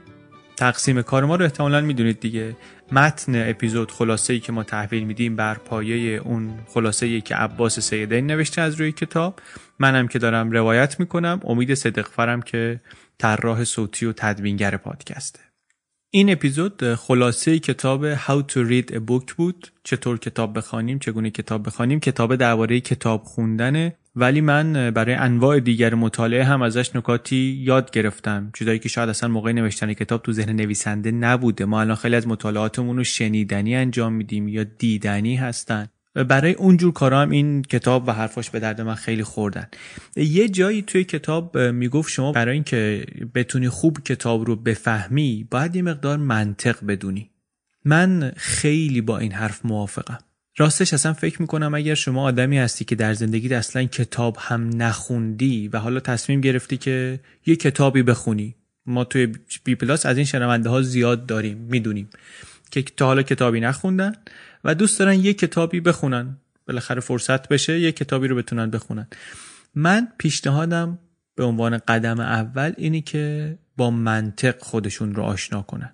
[0.57, 2.57] تقسیم کار ما رو احتمالا می‌دونید دیگه.
[2.93, 7.81] متن اپیزود خلاصه ای که ما تحویل میدیم بر پایه اون خلاصه ای که عباس
[7.81, 9.41] سیدین نوشته از روی کتاب.
[9.79, 11.41] منم که دارم روایت می‌کنم.
[11.45, 12.81] امید صدیق فرم که
[13.19, 15.41] طراح صوتی و تدوینگر پادکسته.
[16.17, 19.73] این اپیزود خلاصه کتاب How to Read a Book بود.
[19.85, 22.01] چطور کتاب بخوانیم چگونه کتاب بخوانیم.
[22.01, 23.97] کتاب درباره کتاب خوندنه.
[24.17, 28.51] ولی من برای انواع دیگر مطالعه هم ازش نکاتی یاد گرفتم.
[28.55, 31.65] چیزایی که شاید اصلا موقع نوشتن کتاب تو ذهن نویسنده نبوده.
[31.65, 35.87] ما الان خیلی از مطالعاتمون رو شنیدنی انجام میدیم یا دیدنی هستن.
[36.15, 39.67] برای اونجور کارا هم این کتاب و حرفاش به درد من خیلی خوردن.
[40.17, 45.83] یه جایی توی کتاب می‌گفت شما برای اینکه بتونی خوب کتاب رو بفهمی باید یه
[45.83, 47.31] مقدار منطق بدونی.
[47.85, 50.19] من خیلی با این حرف موافقم.
[50.57, 55.69] راستش اصلا فکر می‌کنم اگر شما آدمی هستی که در زندگی اصلا کتاب هم نخوندی
[55.69, 58.55] و حالا تصمیم گرفتی که یه کتابی بخونی.
[58.87, 59.33] ما توی
[59.65, 62.09] بی پلاس از این شنونده ها زیاد داریم می‌دونیم
[62.71, 64.13] که تا حالا کتابی نخوندن.
[64.65, 66.37] و دوست دارن یه کتابی بخونن.
[66.67, 69.07] بالاخره فرصت بشه یه کتابی رو بتونن بخونن.
[69.75, 70.99] من پیشنهادم
[71.35, 75.93] به عنوان قدم اول اینی که با منطق خودشون رو آشنا کنن.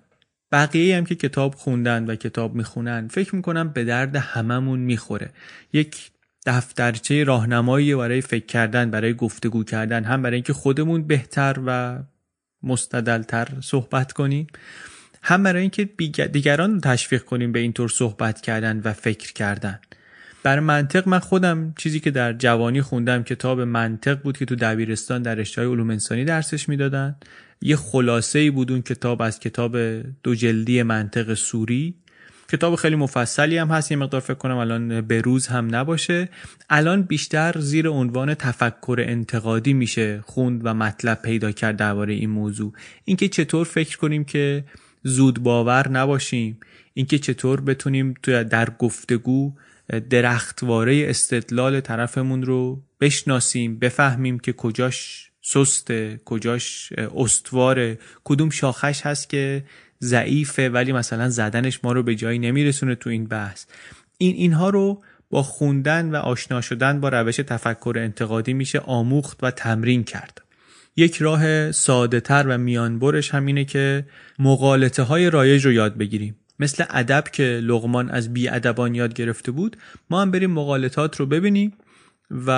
[0.51, 5.29] بقیه هم که کتاب خوندن و کتاب می‌خونن فکر می‌کنم به درد هممون می‌خوره.
[5.73, 6.11] یک
[6.45, 11.99] دفترچه راهنمایی برای فکر کردن برای گفتگو کردن هم برای اینکه خودمون بهتر و
[12.63, 14.47] مستدلتر صحبت کنیم.
[15.23, 15.85] هم برای اینکه
[16.31, 19.79] دیگران رو تشویق کنیم به اینطور صحبت کردن و فکر کردن.
[20.43, 25.21] بر منطق من خودم چیزی که در جوانی خوندم کتاب منطق بود که تو دبیرستان
[25.21, 27.15] در رشته علوم انسانی درسش می‌دادن.
[27.61, 29.77] یه خلاصه ای بود اون کتاب از کتاب
[30.23, 31.95] دو جلدی منطق سوری.
[32.51, 36.29] کتاب خیلی مفصلی هم هست یه مقدار فکر کنم الان به روز هم نباشه.
[36.69, 42.73] الان بیشتر زیر عنوان تفکر انتقادی میشه خوند و مطلب پیدا کرد درباره این موضوع.
[43.05, 44.63] اینکه چطور فکر کنیم که
[45.03, 46.59] زود باور نباشیم.
[46.93, 49.53] اینکه چطور بتونیم در گفتگو
[50.09, 59.63] درختواره استدلال طرفمون رو بشناسیم بفهمیم که کجاش سسته کجاش استواره کدوم شاخش هست که
[60.01, 63.65] ضعیفه ولی مثلا زدنش ما رو به جایی نمیرسونه تو این بحث.
[64.17, 69.51] این اینها رو با خوندن و آشنا شدن با روش تفکر انتقادی میشه آموخت و
[69.51, 70.41] تمرین کرد.
[70.95, 74.05] یک راه ساده تر و میانبرش همینه که
[74.39, 76.35] مقالطه های رایج رو یاد بگیریم.
[76.59, 79.77] مثل ادب که لغمان از بی ادبان یاد گرفته بود
[80.09, 81.73] ما هم بریم مقالطات رو ببینیم
[82.31, 82.49] و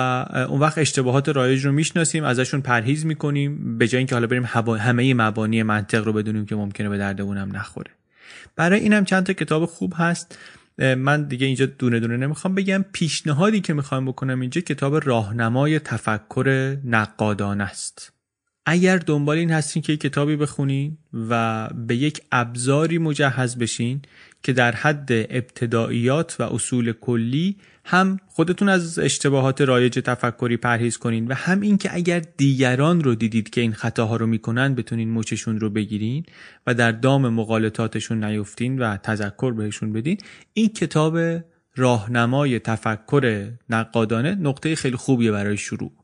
[0.48, 4.44] اون وقت اشتباهات رایج رو می‌شناسیم ازشون پرهیز می‌کنیم به جای اینکه حالا بریم
[4.78, 7.90] همه مبانی منطق رو بدونیم که ممکنه به دردمون هم نخوره.
[8.56, 10.38] برای اینم چند تا کتاب خوب هست.
[10.78, 12.84] من دیگه اینجا دونه دونه نمی‌خوام بگم.
[12.92, 18.13] پیشنهادی که می‌خوام بکنم اینجا کتاب راهنمای تفکر نقادانه است.
[18.66, 20.98] اگر دنبال این هستین که کتابی بخونین
[21.28, 24.02] و به یک ابزاری مجهز بشین
[24.42, 31.26] که در حد ابتداییات و اصول کلی هم خودتون از اشتباهات رایج تفکری پرهیز کنین
[31.26, 35.70] و هم اینکه اگر دیگران رو دیدید که این خطاها رو می‌کنن بتونین مچشون رو
[35.70, 36.26] بگیرین
[36.66, 40.18] و در دام مقالطاتشون نیفتین و تذکر بهشون بدین.
[40.52, 41.18] این کتاب
[41.76, 46.03] راهنمای تفکر نقادانه نقطه خیلی خوبیه برای شروع.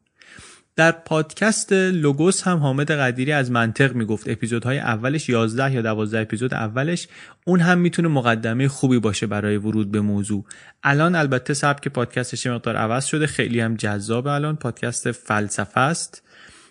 [0.77, 4.29] در پادکست لوگوس هم حامد قدیری از منطق می‌گفت.
[4.29, 7.09] اپیزودهای اولش 11 یا 12 اپیزود اولش
[7.47, 10.45] اون هم می‌تونه مقدمه خوبی باشه برای ورود به موضوع.
[10.83, 14.57] الان البته سبک پادکستش مقدار عوض شده خیلی هم جذاب الان.
[14.57, 16.23] پادکست فلسفه است.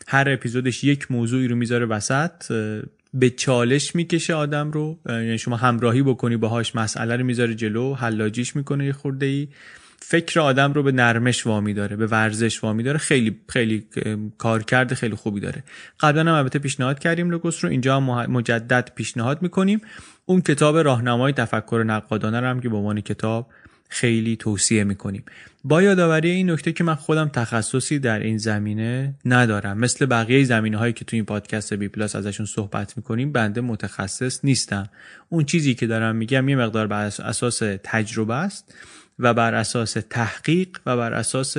[0.07, 2.31] هر اپیزودش یک موضوعی رو می‌ذاره وسط
[3.13, 4.99] به چالش می‌کشه آدم رو.
[5.09, 9.47] یعنی شما همراهی بکنی باهاش مسئله رو می‌ذاره جلو حلاجیش می‌کنه یه خورده ای
[10.11, 13.87] فکر آدم رو به نرمش وامی داره به ورزش وامی داره خیلی خیلی
[14.37, 15.63] کار کرده خیلی خوبی داره.
[15.99, 19.81] قبلا هم البته پیشنهاد کردیم لوگوس رو اینجا مجدد پیشنهاد می‌کنیم.
[20.25, 23.49] اون کتاب راهنمای تفکر نقادانه رو هم که به عنوان کتاب
[23.89, 25.23] خیلی توصیه می‌کنیم.
[25.63, 29.77] با یادآوری این نکته که من خودم تخصصی در این زمینه ندارم.
[29.77, 34.45] مثل بقیه زمینه هایی که تو این پادکست بی پلاس ازشون صحبت می‌کنیم بنده متخصص
[34.45, 34.89] نیستم.
[35.29, 38.73] اون چیزی که دارم میگم یه مقدار بر اساس تجربه است.
[39.19, 41.57] و بر اساس تحقیق و بر اساس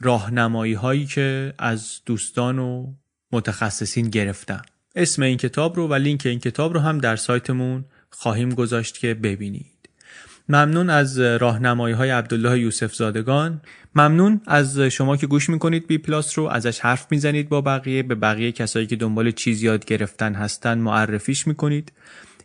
[0.00, 2.92] راهنمایی هایی که از دوستان و
[3.32, 4.62] متخصصین گرفتم.
[4.96, 9.14] اسم این کتاب رو و لینک این کتاب رو هم در سایتمون خواهیم گذاشت که
[9.14, 9.88] ببینید.
[10.48, 13.60] ممنون از راهنمایی های عبدالله یوسف زادگان.
[13.94, 18.02] ممنون از شما که گوش می‌کنید بی پلاس رو ازش حرف می‌زنید با بقیه.
[18.02, 21.92] به بقیه کسایی که دنبال چیز یاد گرفتن هستن معرفیش می‌کنید.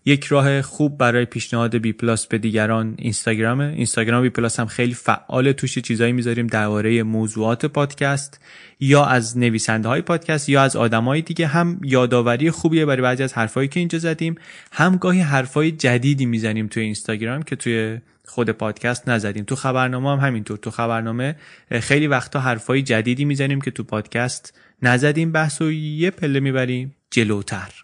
[0.06, 3.60] یک راه خوب برای پیشنهاد بی پلاس به دیگران اینستاگرام.
[3.60, 8.40] اینستاگرام بی پلاس هم خیلی فعال توش چیزایی می‌ذاریم درباره موضوعات پادکست
[8.80, 13.34] یا از نویسنده های پادکست یا از آدمای دیگه هم یادآوری خوبیه برای بعضی از
[13.34, 14.36] حرفایی که اینجا زدیم.
[14.72, 19.44] هم گاهی حرفای جدیدی می‌زنیم توی اینستاگرام که توی خود پادکست نزدیم.
[19.44, 20.58] تو خبرنامه هم همینطور.
[20.58, 21.36] تو خبرنامه
[21.72, 25.32] خیلی وقتا حرفای جدیدی می‌زنیم که تو پادکست نزدیم.
[25.32, 27.83] بحث و یه پله می‌بریم جلوتر.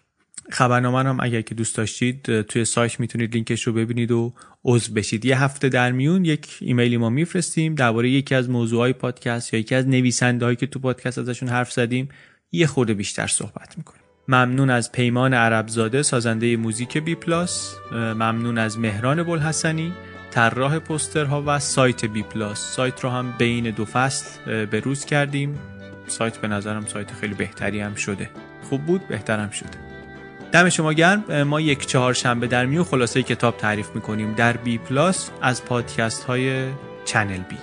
[0.54, 4.34] خبرنامه هم اگر که دوست داشتید توی سایت می‌تونید لینکش رو ببینید و
[4.64, 5.24] عضو بشید.
[5.24, 7.74] یه هفته در میون یک ایمیلی ما میفرستیم.
[7.74, 12.08] درباره یکی از موضوعهای پادکست یا یکی از نویسنده که تو پادکست ازشون حرف زدیم
[12.52, 14.00] یه خورده بیشتر صحبت می‌کنیم.
[14.28, 17.74] ممنون از پیمان عربزاده سازنده موزیک بی پلاس.
[17.92, 19.92] ممنون از مهران بلحسنی
[20.30, 22.58] طراح پوسترها و سایت بی پلاس.
[22.58, 25.58] سایت رو هم بین دو فصل به روز کردیم.
[26.06, 28.30] سایت به نظرم سایت خیلی بهتری هم شده.
[28.62, 29.89] خوب بود؟ بهترم شده.
[30.52, 31.42] دم شما گرم.
[31.42, 34.34] ما یک چهار شنبه در میون خلاصه کتاب تعریف می‌کنیم.
[34.34, 36.68] در بی پلاس از پادکست های
[37.04, 37.58] چنل بی.